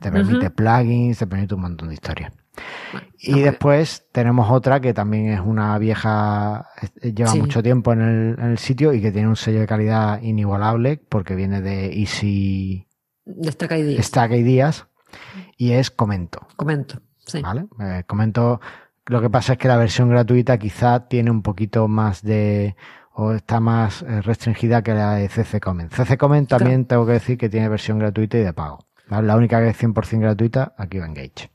[0.00, 2.30] Te permite plugins, te permite un montón de historias.
[2.92, 6.68] Bueno, Y no, después tenemos otra que también es una vieja,
[7.02, 7.40] lleva Sí.
[7.40, 10.96] mucho tiempo en el, en el sitio y que tiene un sello de calidad inigualable
[11.08, 12.86] porque viene de Easy
[13.26, 14.06] ideas.
[14.06, 14.86] Stack Ideas
[15.56, 17.00] y es Comento, Comento.
[17.26, 17.40] Sí.
[17.40, 17.66] ¿vale?
[17.80, 18.60] Eh, Comento,
[19.06, 22.76] lo que pasa es que la versión gratuita quizá tiene un poquito más de
[23.16, 25.92] o está más eh, restringida que la de CC Comment.
[25.92, 28.80] CC Comment también tengo que decir que tiene versión gratuita y de pago.
[29.08, 29.26] ¿vale?
[29.26, 31.50] La única que es 100% gratuita, aquí va Engage.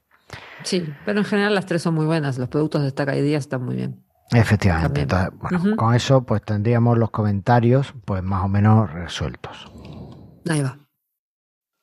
[0.63, 2.37] Sí, pero en general las tres son muy buenas.
[2.37, 4.03] Los productos de Destaca Ideas están muy bien.
[4.31, 5.01] Efectivamente.
[5.01, 9.71] Entonces, bueno, con eso pues tendríamos los comentarios pues más o menos resueltos.
[10.47, 10.79] Ahí va.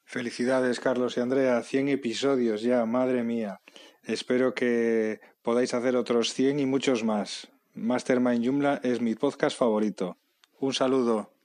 [0.05, 1.63] Felicidades, Carlos y Andrea.
[1.63, 3.61] 100 episodios ya, madre mía.
[4.05, 7.49] Espero que podáis hacer otros 100 y muchos más.
[7.75, 10.17] Mastermind Joomla es mi podcast favorito.
[10.61, 11.36] Un saludo.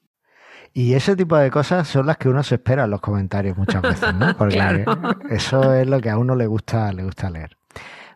[0.73, 3.81] Y ese tipo de cosas son las que uno se espera en los comentarios muchas
[3.81, 4.35] veces, ¿no?
[4.37, 4.85] Porque
[5.29, 7.57] eso es lo que a uno le gusta, le gusta leer.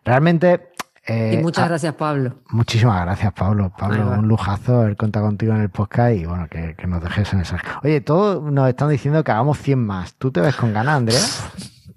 [0.04, 0.70] Realmente.
[1.06, 2.34] Eh, y muchas gracias, Pablo.
[2.50, 3.72] Muchísimas gracias, Pablo.
[3.76, 7.40] Pablo, un lujazo haber contado contigo en el podcast y bueno, que, nos dejes en
[7.40, 7.58] esa.
[7.84, 10.14] Oye, todos nos están diciendo que hagamos 100 más.
[10.14, 11.20] ¿Tú te ves con ganas, Andrea?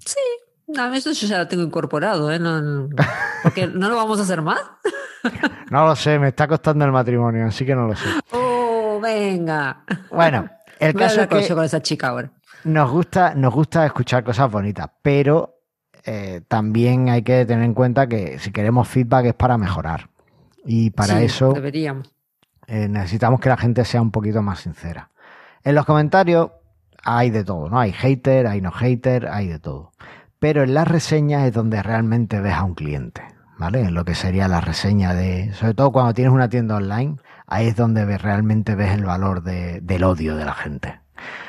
[0.02, 2.38] Sí, a eso yo ya lo tengo incorporado, ¿eh?
[2.38, 2.88] No,
[3.42, 4.58] porque no lo vamos a hacer más.
[5.70, 8.08] no lo sé, me está costando el matrimonio, así que no lo sé.
[9.00, 9.84] Venga.
[10.10, 12.30] Bueno, el caso es que con esa chica ahora.
[12.64, 15.60] Nos gusta, nos gusta escuchar cosas bonitas, pero
[16.04, 20.10] eh, también hay que tener en cuenta que si queremos feedback es para mejorar.
[20.64, 22.12] Y para eso deberíamos.
[22.66, 25.10] Eh, necesitamos que la gente sea un poquito más sincera.
[25.64, 26.50] En los comentarios
[27.02, 27.80] hay de todo, ¿no?
[27.80, 29.92] Hay hater, hay no hater, hay de todo.
[30.38, 33.22] Pero en las reseñas es donde realmente ves a un cliente,
[33.58, 33.80] ¿vale?
[33.80, 37.16] En lo que sería la reseña de, sobre todo cuando tienes una tienda online,
[37.50, 41.00] ahí es donde ves, realmente ves el valor del odio de la gente.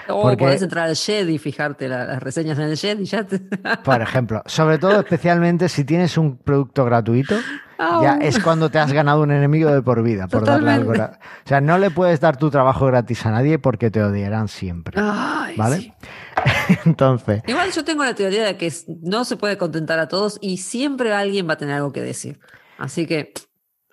[0.10, 3.24] O Porque, puedes entrar al Shed y fijarte las reseñas en el Shed y ya
[3.24, 3.40] te...
[3.84, 7.36] Por ejemplo, sobre todo especialmente si tienes un producto gratuito,
[8.02, 10.92] ya es cuando te has ganado un enemigo de por vida, por darle algo.
[10.92, 10.96] O
[11.46, 15.02] sea, no le puedes dar tu trabajo gratis a nadie porque te odiarán siempre.
[15.02, 15.96] ¿Vale?
[16.86, 17.42] Entonces.
[17.48, 21.14] Igual yo tengo la teoría de que no se puede contentar a todos y siempre
[21.14, 22.40] alguien va a tener algo que decir.
[22.78, 23.34] Así que.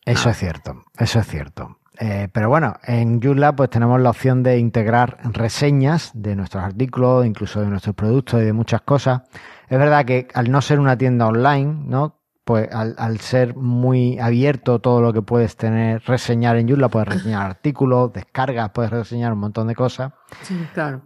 [0.04, 1.78] Eso es cierto, eso es cierto.
[2.00, 7.26] Eh, pero bueno, en Joomla pues tenemos la opción de integrar reseñas de nuestros artículos,
[7.26, 9.22] incluso de nuestros productos y de muchas cosas.
[9.68, 12.14] Es verdad que al no ser una tienda online, ¿no?
[12.44, 17.42] Pues al, ser muy abierto todo lo que puedes tener, reseñar en Joomla, puedes reseñar
[17.50, 20.12] artículos, descargas, puedes reseñar un montón de cosas.
[20.42, 21.02] Sí, claro.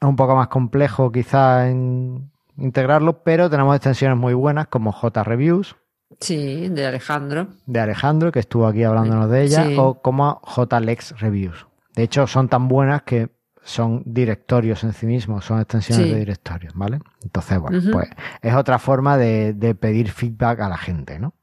[0.00, 5.76] Es un poco más complejo quizá en integrarlo, pero tenemos extensiones muy buenas como JReviews,
[6.20, 7.48] Sí, de Alejandro.
[7.66, 11.66] De Alejandro, que estuvo aquí hablándonos de ella, o como JLex Reviews.
[11.94, 13.30] De hecho, son tan buenas que
[13.62, 17.00] son directorios en sí mismos, son extensiones de directorios, ¿vale?
[17.22, 18.08] Entonces, bueno, pues
[18.40, 21.34] es otra forma de, de, pedir feedback a la gente, ¿no?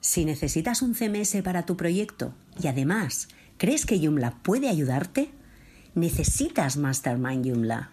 [0.00, 5.32] Si necesitas un CMS para tu proyecto y además crees que Joomla puede ayudarte,
[5.94, 7.90] necesitas Mastermind Joomla.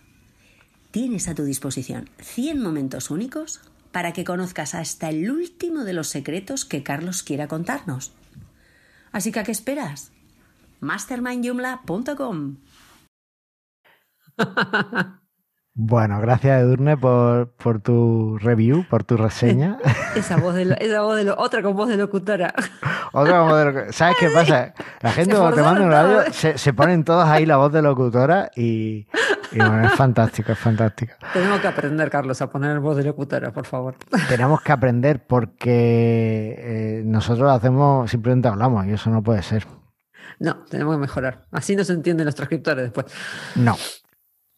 [0.91, 6.08] Tienes a tu disposición 100 momentos únicos para que conozcas hasta el último de los
[6.08, 8.13] secretos que Carlos quiera contarnos.
[9.12, 10.12] Así que, ¿a qué esperas?
[10.82, 12.58] mastermindyumla.com
[15.82, 19.78] Bueno, gracias Edurne por, por tu review, por tu reseña.
[20.15, 22.54] esa voz de, esa voz de lo, otra con voz de locutora.
[23.13, 23.93] Otra voz de locutora.
[23.93, 24.73] ¿Sabes qué pasa?
[24.99, 27.82] La gente cuando te manda un radio se, se, ponen todos ahí la voz de
[27.82, 28.52] locutora
[29.51, 31.13] y, bueno, es fantástico, es fantástico.
[31.33, 33.95] Tenemos que aprender, Carlos, a poner voz de locutora, por favor.
[34.27, 39.65] Tenemos que aprender porque eh, nosotros hacemos, simplemente hablamos y eso no puede ser.
[40.39, 41.45] No, tenemos que mejorar.
[41.51, 43.07] Así no se entienden los transcriptores después.
[43.55, 43.75] No,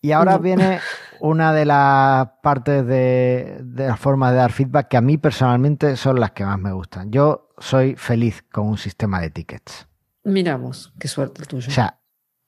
[0.03, 0.79] y ahora viene
[1.19, 5.95] una de las partes de, de la forma de dar feedback que a mí personalmente
[5.95, 7.11] son las que más me gustan.
[7.11, 9.87] Yo soy feliz con un sistema de tickets.
[10.23, 11.67] Miramos, qué suerte el tuyo.
[11.67, 11.99] O sea,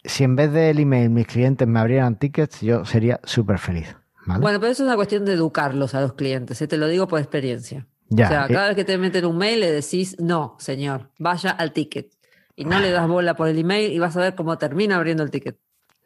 [0.03, 3.95] si en vez del email mis clientes me abrieran tickets, yo sería súper feliz.
[4.25, 6.67] Bueno, pero eso es una cuestión de educarlos a los clientes, ¿eh?
[6.67, 7.87] te lo digo por experiencia.
[8.09, 11.51] Ya, o sea, cada vez que te meten un mail le decís, no, señor, vaya
[11.51, 12.11] al ticket.
[12.55, 15.23] Y no le das bola por el email y vas a ver cómo termina abriendo
[15.23, 15.57] el ticket.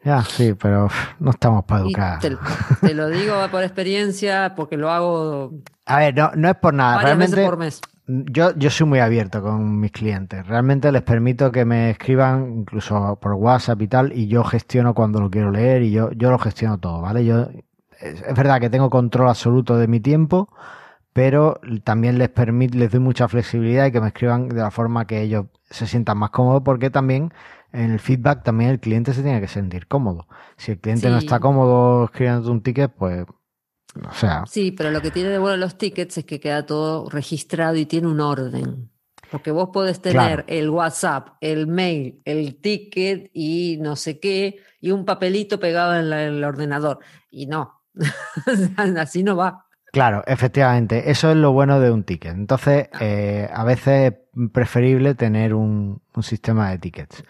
[0.03, 0.87] Ya, sí, pero
[1.19, 2.19] no estamos para educar.
[2.19, 5.53] Te, lo digo por experiencia, porque lo hago.
[5.85, 7.01] A ver, no, no es por nada.
[7.01, 7.81] Realmente, por mes.
[8.07, 10.47] Yo, yo soy muy abierto con mis clientes.
[10.47, 15.19] Realmente les permito que me escriban incluso por WhatsApp y tal, y yo gestiono cuando
[15.19, 17.25] lo quiero leer y yo, yo lo gestiono todo, ¿vale?
[17.25, 17.49] Yo,
[17.99, 20.49] es, verdad que tengo control absoluto de mi tiempo,
[21.11, 25.05] pero también les permito, les doy mucha flexibilidad y que me escriban de la forma
[25.05, 27.33] que ellos se sientan más cómodos, porque también
[27.73, 30.27] en el feedback también el cliente se tiene que sentir cómodo.
[30.55, 33.25] Si el cliente no está cómodo escribiendo un ticket, pues,
[34.05, 34.43] o sea.
[34.47, 37.85] Sí, pero lo que tiene de bueno los tickets es que queda todo registrado y
[37.85, 38.89] tiene un orden.
[39.31, 44.91] Porque vos podés tener el WhatsApp, el mail, el ticket y no sé qué, y
[44.91, 46.99] un papelito pegado en, el ordenador.
[47.29, 47.81] Y no,
[48.97, 49.65] así no va.
[49.91, 52.33] Claro, efectivamente, eso es lo bueno de un ticket.
[52.33, 52.97] Entonces, ah.
[53.01, 57.23] eh, a veces es preferible tener un, un sistema de tickets.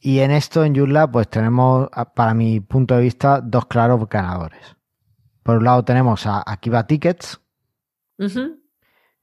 [0.00, 4.76] Y en esto, en Joomla, pues tenemos, para mi punto de vista, dos claros ganadores.
[5.44, 7.40] Por un lado tenemos a Akiva Tickets,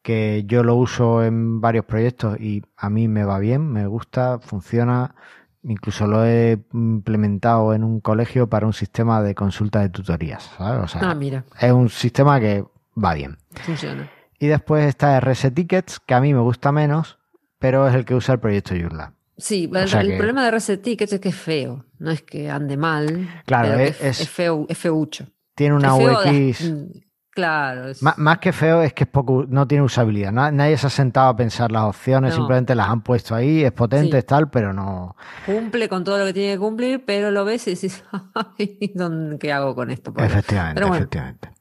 [0.04, 4.40] que yo lo uso en varios proyectos y a mí me va bien, me gusta,
[4.40, 5.16] funciona.
[5.64, 10.44] Incluso lo he implementado en un colegio para un sistema de consulta de tutorías.
[10.58, 10.96] ¿sabes?
[10.96, 11.44] ah, mira.
[11.60, 12.66] Es un sistema que
[13.04, 13.38] va bien.
[13.64, 14.10] Funciona.
[14.40, 17.20] Y después está RS Tickets, que a mí me gusta menos,
[17.60, 19.14] pero es el que usa el proyecto Joomla.
[19.38, 22.10] Sí, O el, sea el que- problema de RC Tickets es que es feo, no
[22.12, 23.28] es que ande mal.
[23.46, 25.28] Claro, que es- es- es feo, es feucho.
[25.56, 26.72] Tiene una de- UX.
[26.72, 26.86] mm,
[27.34, 30.34] Claro, es- Má- Más que feo es que es poco, no tiene usabilidad.
[30.34, 32.36] Na- Nadie se ha sentado a pensar las opciones, No.
[32.36, 34.18] simplemente las han puesto ahí, es potente, Sí.
[34.18, 35.16] es tal, pero no.
[35.46, 38.04] cumple con todo lo que tiene que cumplir, pero lo ves y dices,
[38.60, 40.12] "Ay, ¿dónde- ¿qué hago con esto?
[40.14, 40.26] Pobre?".
[40.28, 40.96] Efectivamente, bueno.
[40.98, 41.52] efectivamente.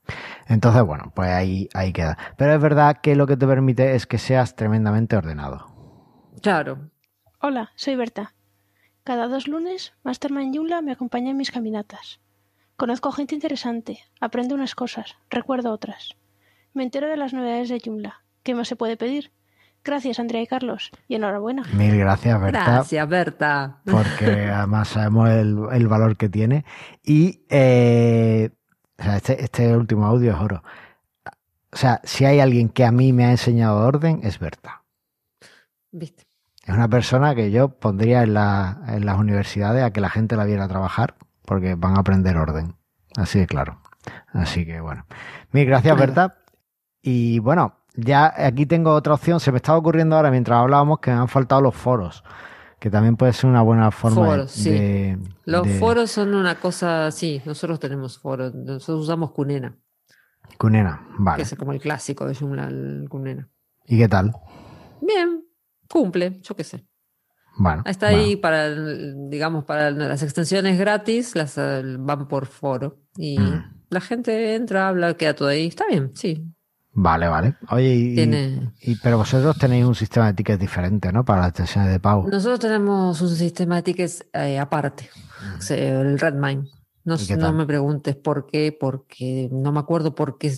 [0.48, 2.18] Entonces, bueno, pues ahí, ahí queda.
[2.37, 5.66] Pero es verdad que lo que te permite es que seas tremendamente ordenado.
[6.42, 6.90] Claro.
[7.40, 8.35] Hola, soy Berta.
[9.05, 12.20] Cada dos lunes, Mastermind Yula me acompaña en mis caminatas.
[12.80, 16.16] Conozco gente interesante, aprendo unas cosas, recuerdo otras.
[16.72, 18.22] Me entero de las novedades de Joomla.
[18.42, 19.32] ¿Qué más se puede pedir?
[19.84, 21.62] Gracias, Andrea y Carlos, y enhorabuena.
[21.74, 22.64] Mil gracias, Berta.
[22.64, 23.80] Gracias, Berta.
[23.84, 26.64] porque además sabemos el, el valor que tiene.
[27.04, 28.48] Y eh,
[28.98, 30.62] o sea, este, este último audio es oro.
[31.72, 34.84] O sea, si hay alguien que a mí me ha enseñado orden, es Berta.
[35.92, 36.24] ¿Viste?
[36.64, 40.34] Es una persona que yo pondría en, la- en las universidades a que la gente
[40.36, 41.14] la viera trabajar,
[41.50, 42.76] porque van a aprender orden.
[43.16, 43.80] Así de claro.
[44.32, 45.04] Así que bueno.
[45.50, 45.98] Mil gracias.
[45.98, 46.36] Berta.
[47.02, 49.40] Y bueno, ya aquí tengo otra opción.
[49.40, 52.22] Se me estaba ocurriendo ahora mientras hablábamos que me han faltado los foros,
[52.78, 54.70] que también puede ser una buena forma de- Foros, sí.
[54.70, 59.76] de, Los de- foros son una cosa, sí, nosotros tenemos foros, nosotros usamos Cunena,
[60.56, 61.42] Cunena, que vale.
[61.42, 63.48] es como el clásico de Joomla, el Cunena.
[63.86, 64.32] ¿Y qué tal?
[65.00, 65.42] Bien,
[65.88, 66.86] cumple, yo qué sé.
[67.62, 72.98] Bueno, Está bueno, ahí para, digamos, para las extensiones gratis, las eh, van por foro.
[73.18, 73.64] Y Mm.
[73.90, 75.66] la gente entra, habla, queda todo ahí.
[75.66, 76.42] Está bien, sí.
[76.92, 77.56] Vale, vale.
[77.70, 81.22] Oye, y, Tiene- y- pero vosotros tenéis un sistema de tickets diferente, ¿no?
[81.24, 82.26] Para las extensiones de pago.
[82.28, 85.10] Nosotros tenemos un sistema de tickets eh, aparte,
[85.58, 86.64] sea, el Redmine.
[87.04, 90.52] No, ¿Y qué no me preguntes por qué, porque no me acuerdo por qué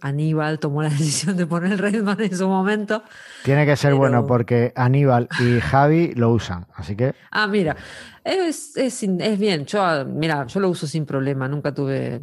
[0.00, 3.02] Aníbal tomó la decisión de poner el Redmine en su momento.
[3.44, 7.76] Tiene que ser pero- bueno porque Aníbal y Javi lo usan, así que Ah, mira,
[8.24, 9.66] es, es, bien.
[9.66, 11.48] Yo, mira, yo lo uso sin problema.
[11.48, 12.20] Nunca tuve.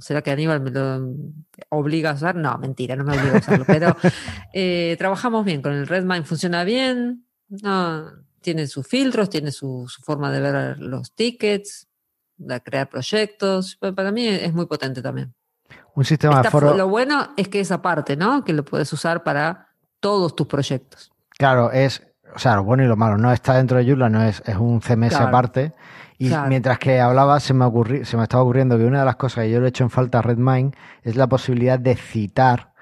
[0.00, 1.14] ¿Será que Aníbal me lo
[1.70, 2.34] obliga a usar?
[2.36, 3.64] No, mentira, no me obliga a usarlo.
[3.66, 3.96] Pero
[4.52, 7.26] eh, trabajamos bien con el Redmine, funciona bien.
[7.48, 11.86] No, tiene sus filtros, tiene su, su forma de ver los tickets,
[12.36, 13.76] de crear proyectos.
[13.76, 15.34] Pa- Para mí es muy potente también.
[15.94, 16.74] Un sistema de foro.
[16.74, 18.44] Lo bueno es que esa parte, ¿no?
[18.44, 19.68] Que lo puedes usar para
[20.00, 21.12] todos tus proyectos.
[21.38, 22.02] Claro, es,
[22.34, 23.18] o sea, lo bueno y lo malo.
[23.18, 25.28] No está dentro de Joomla, no es, es un CMS Claro.
[25.28, 25.72] aparte.
[26.18, 26.48] Y Claro.
[26.48, 29.44] mientras que hablaba, se me, ocurri- se me estaba ocurriendo que una de las cosas
[29.44, 30.70] que yo le he hecho en falta a Redmine
[31.02, 32.72] es la posibilidad de citar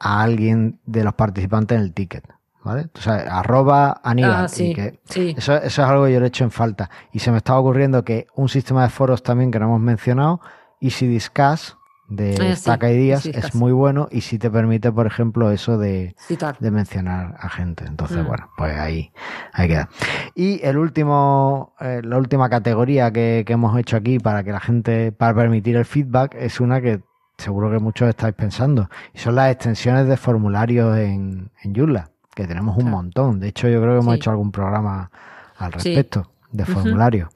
[0.00, 2.24] a alguien de los participantes en el ticket.
[2.64, 2.88] ¿Vale?
[2.96, 4.44] O sea, arroba Aníbal.
[4.46, 5.34] Ah, sí, que- sí.
[5.38, 6.90] Eso, eso es algo que yo le he hecho en falta.
[7.12, 10.40] Y se me estaba ocurriendo que un sistema de foros también que no hemos mencionado,
[10.80, 11.76] Easy Discuss,
[12.08, 15.76] de sí, Stack Ideas, Easy es muy bueno y sí te permite, por ejemplo, eso
[15.78, 16.56] de, Citar.
[16.58, 17.84] de mencionar a gente.
[17.86, 18.26] Entonces, Mm.
[18.26, 19.10] bueno, pues ahí,
[19.52, 19.88] ahí queda.
[20.34, 24.60] Y el último, eh, la última categoría que, que hemos hecho aquí para que la
[24.60, 27.00] gente, para permitir el feedback, es una que
[27.38, 28.88] seguro que muchos estáis pensando.
[29.12, 32.96] Y son las extensiones de formularios en, en Joomla, que tenemos un Claro.
[32.98, 33.40] montón.
[33.40, 34.16] De hecho, yo creo que hemos Sí.
[34.20, 35.10] hecho algún programa
[35.58, 37.28] al respecto de formularios.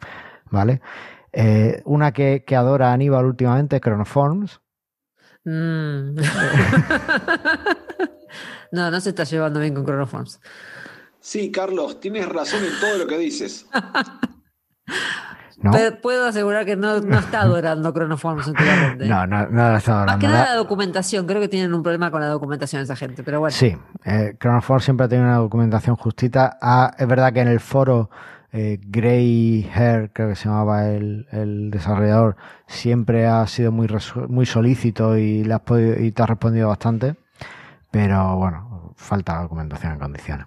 [0.50, 0.80] ¿Vale?
[1.32, 4.60] Eh, una que, que adora Aníbal últimamente es Chronoforms.
[5.44, 6.16] Mm.
[8.72, 10.40] no, no se está llevando bien con Chronoforms.
[11.20, 13.66] Sí, Carlos, tienes razón en todo lo que dices.
[16.02, 19.06] Puedo asegurar que no, no está adorando Chronoforms últimamente.
[19.06, 20.18] No, no, no la está Más adorando.
[20.20, 21.26] que La- nada la documentación.
[21.26, 23.54] Creo que tienen un problema con la documentación esa gente, pero bueno.
[23.54, 26.56] Sí, eh, Chronoform siempre ha tenido una documentación justita.
[26.62, 28.08] Ah, es verdad que en el foro
[28.52, 32.36] eh, Grey Hair, creo que se llamaba el, el desarrollador,
[32.66, 33.88] siempre ha sido muy,
[34.28, 37.16] muy solícito y, le has podido, y te ha respondido bastante.
[37.90, 40.46] Pero bueno, falta documentación en condiciones.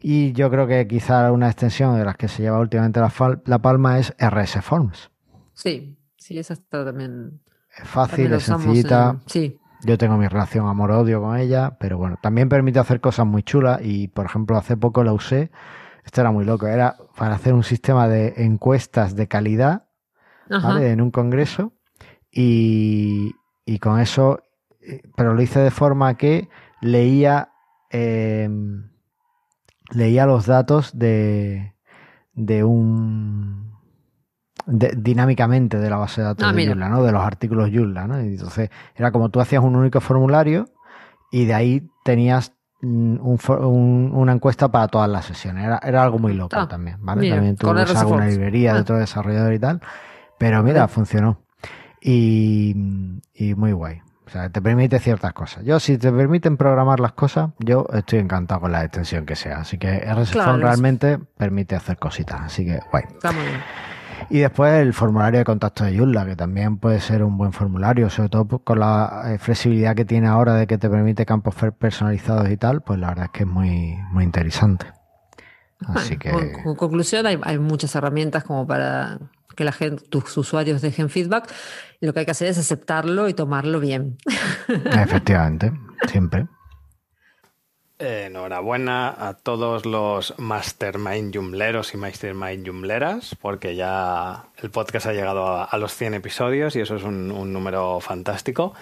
[0.00, 3.98] Y yo creo que quizá una extensión de las que se lleva últimamente la, palma
[3.98, 5.10] es RS Forms.
[5.54, 7.40] Sí, sí, esa está también.
[7.76, 9.10] Es fácil, también es sencillita.
[9.10, 13.26] en- sí, Yo tengo mi relación amor-odio con ella, pero bueno, también permite hacer cosas
[13.26, 15.50] muy chulas y, por ejemplo, hace poco la usé.
[16.04, 19.86] Esto era muy loco, era para hacer un sistema de encuestas de calidad.
[20.82, 21.72] En un congreso
[22.30, 23.32] y,
[23.64, 24.40] y con eso,
[24.80, 26.48] eh, pero lo hice de forma que
[26.80, 27.50] leía,
[27.90, 28.48] eh,
[29.90, 31.74] leía los datos de,
[32.34, 33.72] de un
[34.66, 36.66] de- dinámicamente de la base de datos Ah, de.
[36.66, 37.02] Joomla, ¿no?
[37.02, 38.20] De los artículos Joomla, ¿no?
[38.22, 40.66] Y entonces era como tú hacías un único formulario
[41.30, 42.53] y de ahí tenías
[42.84, 45.64] un un- una encuesta para todas las sesiones.
[45.64, 47.22] Era, era algo muy loco Ah, también, ¿vale?
[47.22, 48.32] mira, también tuve con que RS usar una Forms.
[48.32, 48.82] librería de Ah.
[48.82, 49.80] otro desarrollador y tal.
[50.38, 51.40] Pero mira, funcionó.
[52.00, 52.74] Y,
[53.34, 55.64] y muy guay, O sea, te permite ciertas cosas.
[55.64, 59.58] Yo, si te permiten programar las cosas, yo estoy encantado con la extensión que sea.
[59.58, 62.40] Así que RSFone Claro, es- realmente permite hacer cositas.
[62.42, 63.04] Así que, guay.
[63.08, 63.60] Está muy bien.
[64.30, 68.10] Y después el formulario de contacto de Joomla, que también puede ser un buen formulario,
[68.10, 72.50] sobre todo con la eh, flexibilidad que tiene ahora de que te permite campos personalizados
[72.50, 74.86] y tal, pues la verdad es que es muy, muy interesante.
[75.86, 79.18] Así que, Con, con conclusión, hay, hay muchas herramientas como para
[79.54, 81.52] que la gente, tus usuarios dejen feedback.
[82.00, 84.16] Lo que hay que hacer es aceptarlo y tomarlo bien.
[84.68, 85.72] efectivamente,
[86.08, 86.46] siempre.
[88.04, 95.46] Enhorabuena a todos los Mastermind Joomleros y Mastermind Joomleras, porque ya el podcast ha llegado
[95.46, 98.74] a, los 100 episodios y eso es un número fantástico.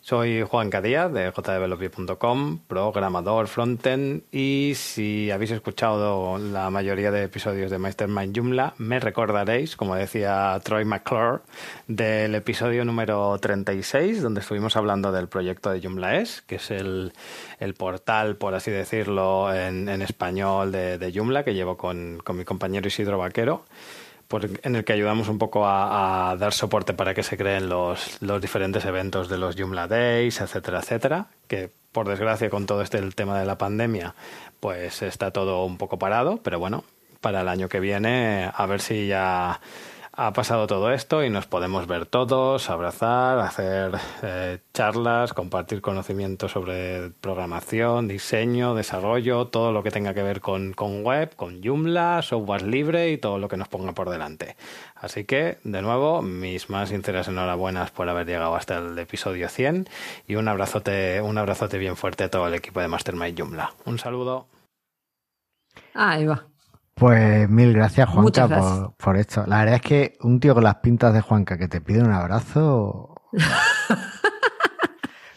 [0.00, 7.70] Soy Juan Cadía de jdeveloper.com, programador frontend y si habéis escuchado la mayoría de episodios
[7.70, 11.40] de Mastermind Joomla, me recordaréis, como decía Troy McClure,
[11.88, 17.12] del episodio número 36, donde estuvimos hablando del proyecto de Joomla.es, que es el,
[17.76, 22.44] portal, por así decirlo, en, en español de, de Joomla, que llevo con, con mi
[22.44, 23.64] compañero Isidro Vaquero
[24.28, 27.68] por- en el que ayudamos un poco a, a dar soporte para que se creen
[27.68, 32.82] los, los diferentes eventos de los Joomla Days, etcétera, etcétera, que por desgracia con todo
[32.82, 34.14] este el tema de la pandemia,
[34.60, 36.84] pues está todo un poco parado, pero bueno,
[37.20, 39.60] para el año que viene a ver si ya
[40.20, 43.92] ha pasado todo esto y nos podemos ver todos, abrazar, hacer
[44.24, 50.72] eh, charlas, compartir conocimientos sobre programación, diseño, desarrollo, todo lo que tenga que ver con,
[50.72, 54.56] con web, con Joomla, software libre y todo lo que nos ponga por delante.
[54.96, 59.88] Así que, de nuevo, mis más sinceras enhorabuenas por haber llegado hasta el episodio 100
[60.26, 63.72] y un abrazote, un abrazote bien fuerte a todo el equipo de Mastermind Joomla.
[63.84, 64.48] Un saludo.
[65.94, 66.44] Ahí va.
[66.98, 68.78] Pues mil gracias, Juanca, gracias.
[68.80, 69.44] Por, por esto.
[69.46, 72.10] La verdad es que un tío con las pintas de Juanca que te pide un
[72.12, 73.14] abrazo.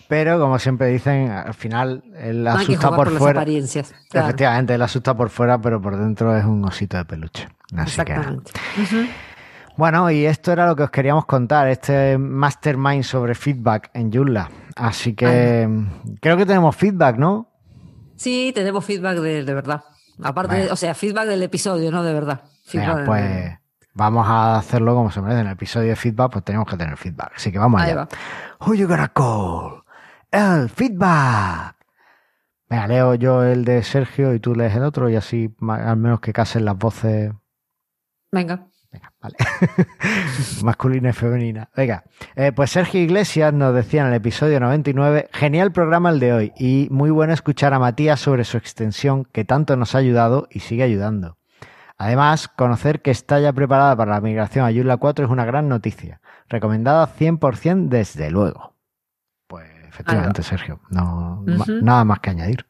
[0.08, 3.40] Pero como siempre dicen, al final él No que asusta por, por las fuera.
[3.42, 3.94] apariencias.
[4.10, 4.28] Claro.
[4.28, 7.48] Efectivamente, él asusta por fuera, pero por dentro es un osito de peluche.
[7.78, 8.12] Así que.
[8.12, 8.52] Exactamente.
[8.82, 9.06] Ujú.
[9.78, 14.50] Bueno, y esto era lo que os queríamos contar, este mastermind sobre feedback en Joomla.
[14.76, 15.70] Así que
[16.20, 17.48] creo que tenemos feedback, ¿no?
[18.18, 19.82] Sí, tenemos feedback de, de verdad.
[20.24, 20.74] Aparte, Bueno.
[20.74, 22.42] o sea, feedback del episodio, no de verdad.
[22.72, 23.58] De- pues
[23.94, 25.42] vamos a hacerlo como se merece.
[25.42, 27.34] En el episodio de feedback, pues tenemos que tener feedback.
[27.36, 27.96] Así que vamos allá.
[27.96, 28.08] va.
[28.66, 29.84] Who you gonna call?
[30.32, 31.76] El feedback.
[32.70, 36.22] Venga, leo yo el de Sergio y tú lees el otro y así al menos
[36.22, 37.34] que casen las voces
[38.32, 38.68] Venga.
[39.22, 39.36] Vale.
[40.64, 41.70] Masculina y femenina.
[41.76, 42.04] Venga,
[42.36, 46.54] eh, pues Sergio Iglesias nos decía en el episodio 99, genial programa el de hoy
[46.58, 50.60] y muy bueno escuchar a Matías sobre su extensión que tanto nos ha ayudado y
[50.60, 51.38] sigue ayudando.
[51.98, 55.70] Además, conocer que está ya preparada para la migración a Joomla 4 es una gran
[55.70, 56.20] noticia.
[56.50, 58.74] Recomendada 100% desde luego.
[59.46, 62.66] Pues efectivamente, Sergio, no, nada más que añadir.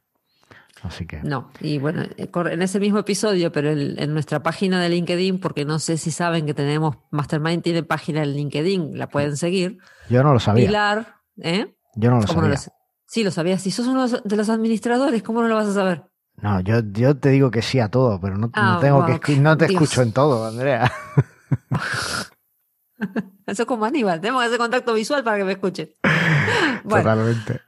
[0.84, 1.22] Así que...
[1.22, 5.40] No, y bueno, eh, en ese mismo episodio, pero en, en nuestra página de LinkedIn,
[5.40, 9.78] porque no sé si saben que tenemos Mastermind tiene página en LinkedIn, la pueden seguir.
[10.10, 10.68] Yo no lo sabía.
[10.68, 11.76] Pilar, ¿eh?
[11.96, 12.58] Yo no lo ¿Cómo sabía.
[12.58, 12.72] sa-
[13.06, 13.62] Sí, lo sabías.
[13.62, 16.04] Si sos uno de los administradores, ¿cómo no lo vas a saber?
[16.38, 19.20] No, yo, yo te digo que sí a todo, pero no, no Ah, tengo wow,
[19.20, 19.84] que no te Dios.
[19.84, 20.92] escucho en todo, Andrea.
[23.48, 25.90] Eso es como Aníbal, tenemos que hacer contacto visual para que me escuchen.
[26.84, 27.60] Bueno, Totalmente.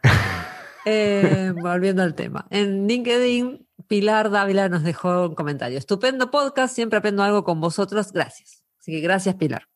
[0.85, 2.45] Eh, volviendo al tema.
[2.49, 5.77] En LinkedIn, Pilar Dávila nos dejó un comentario.
[5.77, 8.11] Estupendo podcast, siempre aprendo algo con vosotros.
[8.11, 8.63] Gracias.
[8.79, 9.67] Así que gracias, Pilar.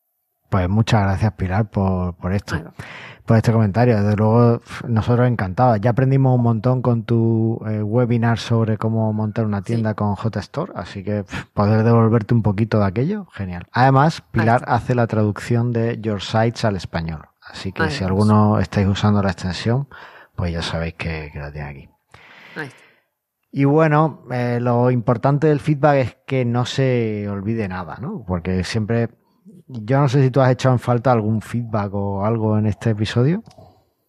[0.49, 2.55] Pues muchas gracias, Pilar, por, por esto,
[3.25, 4.01] por este comentario.
[4.01, 5.81] Desde luego, nosotros encantados.
[5.81, 10.71] Ya aprendimos un montón con tu eh, webinar sobre cómo montar una tienda con JStore,
[10.75, 13.67] así que poder devolverte un poquito de aquello, genial.
[13.73, 17.27] Además, Pilar hace la traducción de Your Sites al español.
[17.41, 19.87] Así que Ahí si alguno estáis usando la extensión,
[20.37, 21.89] pues ya sabéis que, que la tiene aquí.
[22.55, 22.77] Ahí está.
[23.51, 28.23] Y bueno, eh, lo importante del feedback es que no se olvide nada, ¿no?
[28.27, 29.09] Porque siempre,
[29.67, 32.91] yo no sé si tú has echado en falta algún feedback o algo en este
[32.91, 33.43] episodio.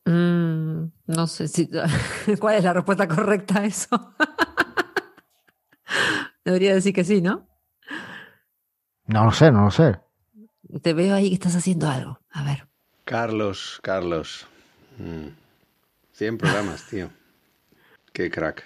[0.04, 1.70] Mm, no sé si
[2.40, 4.14] cuál es la respuesta correcta a eso.
[6.44, 7.46] Debería decir que sí, ¿no?
[9.06, 9.98] No lo sé, no lo sé.
[10.82, 12.20] Te veo ahí que estás haciendo algo.
[12.30, 12.68] A ver.
[13.04, 14.46] Carlos, Carlos.
[14.98, 15.47] Mm.
[16.18, 17.10] 100 programas, tío.
[18.12, 18.64] Qué crack.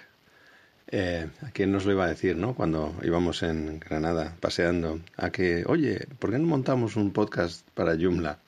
[0.87, 2.55] Eh, ¿A quién nos lo iba a decir, no?
[2.55, 5.01] Cuando íbamos en Granada paseando.
[5.17, 8.39] A que, oye, ¿por qué no montamos un podcast para Joomla?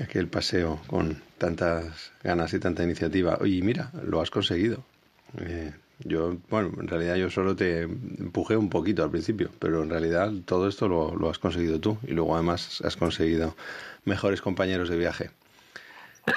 [0.00, 3.38] Aquel paseo con tantas ganas y tanta iniciativa.
[3.40, 4.82] Oye, mira, lo has conseguido.
[5.38, 9.90] Eh, yo, bueno, en realidad yo solo te empujé un poquito al principio, pero en
[9.90, 13.54] realidad todo esto lo, lo has conseguido tú y luego además has conseguido
[14.04, 15.30] mejores compañeros de viaje.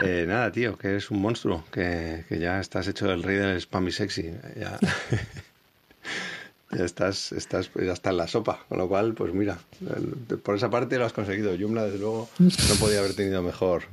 [0.04, 3.58] Eh, nada, tío, que eres un monstruo, que, que ya estás hecho el rey del
[3.58, 4.32] spam y sexy.
[4.60, 4.80] Ya,
[6.72, 9.60] estás, estás, ya está en la sopa, con lo cual, pues mira,
[10.44, 11.56] por esa parte lo has conseguido.
[11.58, 13.84] Joomla, desde luego, no podía haber tenido mejor,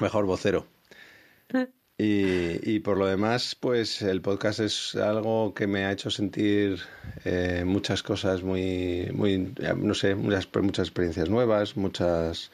[0.00, 0.66] mejor vocero.
[1.98, 6.80] Y, y por lo demás, pues el podcast es algo que me ha hecho sentir
[7.24, 12.50] eh, muchas cosas muy, muy, no sé, muchas, muchas experiencias nuevas, muchos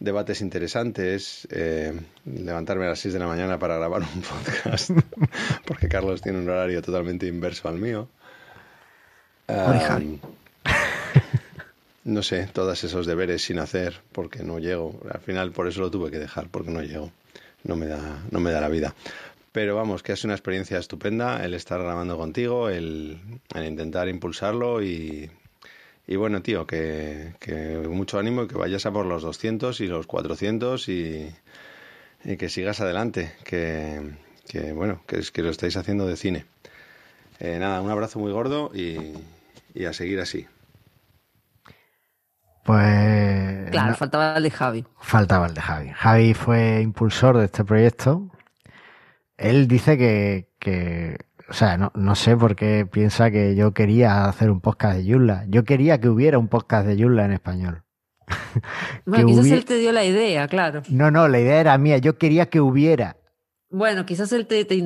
[0.00, 4.22] debates interesantes, eh, levantarme a las 6 de la mañana para grabar un
[4.62, 4.90] podcast,
[5.66, 8.08] porque Carlos tiene un horario totalmente inverso al mío.
[12.04, 14.98] No sé, todos esos deberes sin hacer, porque no llego.
[15.12, 17.12] Al final por eso lo tuve que dejar, porque no llego.
[17.64, 18.94] No me da, no me da la vida.
[19.52, 23.18] Pero vamos, que es una experiencia estupenda el estar grabando contigo, el,
[23.54, 25.30] el intentar impulsarlo y,
[26.08, 29.86] y bueno, tío, que, que mucho ánimo y que vayas a por los 200 y
[29.86, 31.32] los 400 y,
[32.24, 34.00] y que sigas adelante, que,
[34.48, 36.46] que bueno, que, es, que lo estáis haciendo de cine.
[37.40, 39.12] Eh, nada, un abrazo muy gordo y,
[39.74, 40.46] y a seguir así.
[42.64, 44.84] Pues Claro, no- faltaba el de Javi.
[45.00, 45.90] faltaba el de Javi.
[45.94, 48.30] Javi fue impulsor de este proyecto.
[49.36, 51.16] Él dice que, que
[51.48, 55.04] o sea, no, no sé por qué piensa que yo quería hacer un podcast de
[55.06, 55.44] Yulla.
[55.48, 57.82] Yo quería que hubiera un podcast de Yulla en español.
[59.06, 60.82] Bueno, quizás él te dio la idea, claro.
[60.90, 61.98] No, no, la idea era mía.
[61.98, 63.16] Yo quería que hubiera.
[63.70, 64.80] Bueno, quizás él te, te,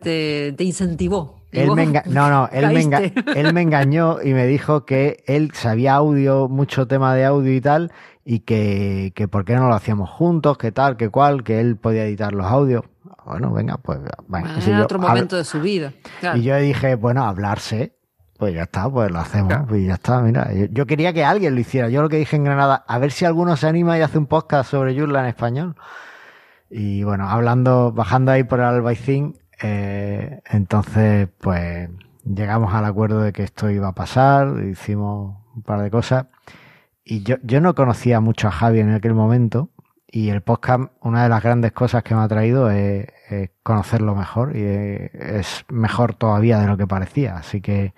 [0.00, 1.42] te, te- incentivó.
[1.52, 5.22] Él me enga- no, no, él me, enga- él me engañó y me dijo que
[5.26, 7.92] él sabía audio, mucho tema de audio y tal,
[8.24, 11.76] y que, que por qué no lo hacíamos juntos, que tal, que cual, que él
[11.76, 12.82] podía editar los audios.
[13.26, 15.92] Bueno, venga, pues venga, Bueno, era yo otro hablo- momento de su vida.
[16.20, 16.38] Claro.
[16.38, 17.96] Y yo dije, bueno, hablarse,
[18.38, 20.52] pues ya está, pues lo hacemos, y ya está, mira.
[20.52, 21.88] Yo, yo quería que alguien lo hiciera.
[21.88, 24.26] Yo lo que dije en Granada, a ver si alguno se anima y hace un
[24.26, 25.76] podcast sobre Yurla en español.
[26.70, 31.88] Y bueno, hablando, bajando ahí por el Albaicín, eh, entonces, pues
[32.24, 36.26] llegamos al acuerdo de que esto iba a pasar, hicimos un par de cosas.
[37.04, 39.70] Y yo, yo no conocía mucho a Javi en aquel momento.
[40.16, 44.14] Y el podcast, una de las grandes cosas que me ha traído es, es conocerlo
[44.14, 44.56] mejor.
[44.56, 47.36] Y es, mejor todavía de lo que parecía.
[47.36, 47.94] Así que,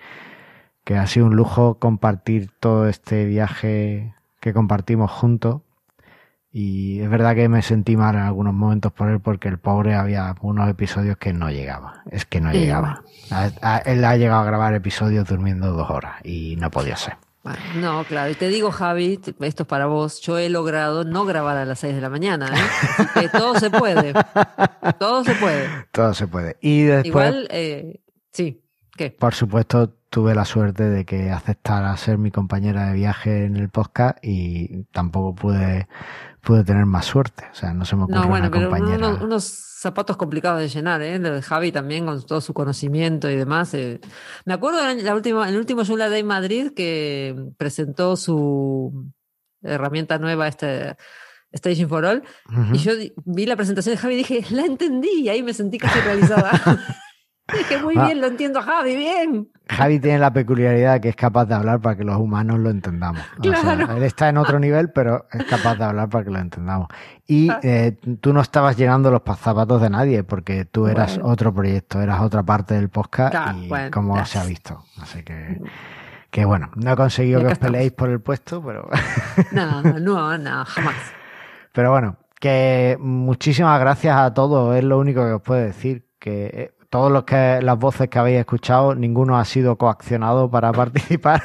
[0.82, 5.60] que ha sido un lujo compartir todo este viaje que compartimos juntos.
[6.50, 9.94] Y es verdad que me sentí mal en algunos momentos por él porque el pobre
[9.94, 12.00] había unos episodios que no llegaba.
[12.10, 13.02] Es que no Sí, llegaba.
[13.30, 17.18] A- a- él ha llegado a grabar episodios durmiendo dos horas y no podía ser.
[17.46, 18.30] Bueno, no, claro.
[18.30, 20.20] Y te digo, Javi, esto es para vos.
[20.20, 22.48] Yo he logrado no grabar a las 6 de la mañana.
[22.48, 23.06] ¿eh?
[23.20, 24.14] Que todo se puede.
[24.98, 25.68] Todo se puede.
[25.92, 26.56] Todo se puede.
[26.60, 28.00] Y después, Igual, eh,
[28.32, 28.62] sí.
[28.96, 29.10] ¿Qué?
[29.10, 33.68] por supuesto, tuve la suerte de que aceptara ser mi compañera de viaje en el
[33.68, 35.88] podcast y tampoco pude,
[36.40, 37.44] pude tener más suerte.
[37.52, 39.08] O sea, no se me ocurre No, bueno, una pero compañera.
[39.08, 41.18] unos, unos zapatos complicados de llenar, ¿eh?
[41.18, 43.74] Lo de Javi también con todo su conocimiento y demás.
[43.74, 44.00] eh.
[44.46, 49.10] Me acuerdo en la última, en el último Joomla Day Madrid que presentó su
[49.62, 50.96] herramienta nueva, este
[51.54, 52.74] Staging for All, Ujú.
[52.74, 52.92] y yo
[53.26, 56.50] vi la presentación de Javi y dije, la entendí, y ahí me sentí casi realizada.
[57.52, 58.06] dije, muy Ah.
[58.06, 59.50] bien, lo entiendo, Javi, bien.
[59.68, 62.70] Javi tiene la peculiaridad de que es capaz de hablar para que los humanos lo
[62.70, 63.20] entendamos.
[63.40, 63.96] O sea, Claro.
[63.96, 66.86] él está en otro nivel, pero es capaz de hablar para que lo entendamos.
[67.26, 67.58] Y Ah.
[67.64, 71.30] eh, tú no estabas llenando los pa- zapatos de nadie, porque tú eras Bueno.
[71.32, 74.84] otro proyecto, eras otra parte del podcast Claro, y bueno, como se ha visto.
[75.02, 75.60] Así que,
[76.30, 78.88] que bueno, no he conseguido que os peleéis por el puesto, pero,
[79.52, 80.94] No, no, no, jamás.
[81.72, 86.46] pero bueno, que muchísimas gracias a todos, es lo único que os puedo decir, que
[86.52, 91.42] eh, todos los que las voces que habéis escuchado, ninguno ha sido coaccionado para participar.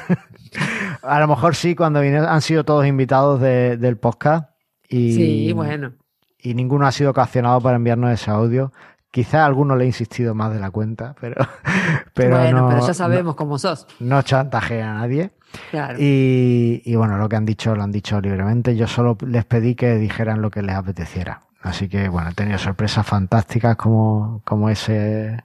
[1.02, 4.50] a lo mejor sí, cuando vinieron, han sido todos invitados de- del podcast
[4.88, 5.92] y, Sí, bueno.
[6.38, 8.72] y ninguno ha sido coaccionado para enviarnos ese audio.
[9.10, 11.36] Quizá a alguno le he insistido más de la cuenta, pero,
[12.14, 13.86] pero bueno, no, pero ya sabemos cómo sos.
[14.00, 15.32] no, chantajeé a nadie.
[15.70, 15.98] Claro.
[16.00, 18.74] Y, y bueno, lo que han dicho lo han dicho libremente.
[18.74, 21.42] Yo solo les pedí que dijeran lo que les apeteciera.
[21.62, 25.42] Así que bueno, he tenido sorpresas fantásticas como, como ese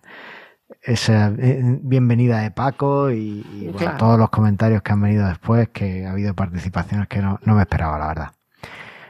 [0.81, 3.97] esa eh, bienvenida de Paco y, y, bueno, Claro.
[3.97, 7.61] todos los comentarios que han venido después, que ha habido participaciones que no, no me
[7.61, 8.31] esperaba, la verdad.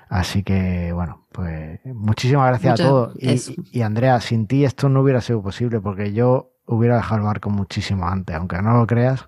[0.09, 3.15] Así que bueno, pues muchísimas gracias a todos.
[3.19, 3.39] Y,
[3.71, 7.49] y- Andrea, sin ti esto no hubiera sido posible porque yo hubiera dejado el barco
[7.49, 9.27] muchísimo antes, aunque no lo creas.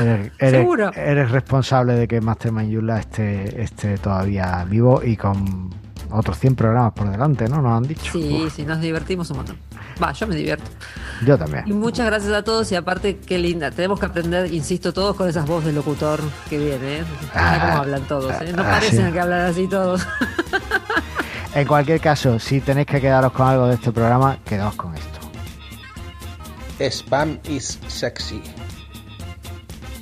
[0.00, 0.32] Eres,
[0.96, 5.70] eres responsable de que Mastermind Yula esté, esté todavía vivo y con
[6.10, 7.62] otros 100 programas por delante, ¿no?
[7.62, 8.12] Nos han dicho.
[8.12, 9.56] Sí, sí, nos divertimos un montón.
[10.02, 10.70] Va, yo me divierto.
[11.24, 11.64] Yo también.
[11.66, 13.70] Y muchas gracias a todos y aparte, qué linda.
[13.70, 16.98] Tenemos que aprender, insisto, todos con esas voces de locutor que viene.
[16.98, 17.04] ¿eh?
[17.34, 18.32] Ah, cómo hablan todos.
[18.42, 18.52] ¿eh?
[18.54, 19.12] No ah, parecen sí.
[19.12, 20.06] que hablan así todos.
[21.54, 25.20] En cualquier caso, si tenéis que quedaros con algo de este programa, quedaos con esto.
[26.80, 28.42] Spam is sexy.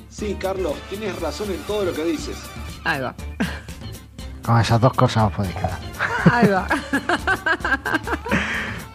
[0.09, 2.37] Sí, Carlos, tienes razón en todo lo que dices.
[2.83, 3.13] Ahí va.
[4.45, 5.79] Con esas dos cosas os podéis quedar.
[6.31, 6.67] Ahí va.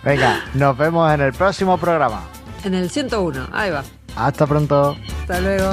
[0.03, 2.23] Venga, nos vemos en el próximo programa.
[2.65, 3.49] En el 101.
[3.53, 3.83] Ahí va.
[4.17, 4.97] Hasta pronto.
[5.23, 5.71] Hasta luego.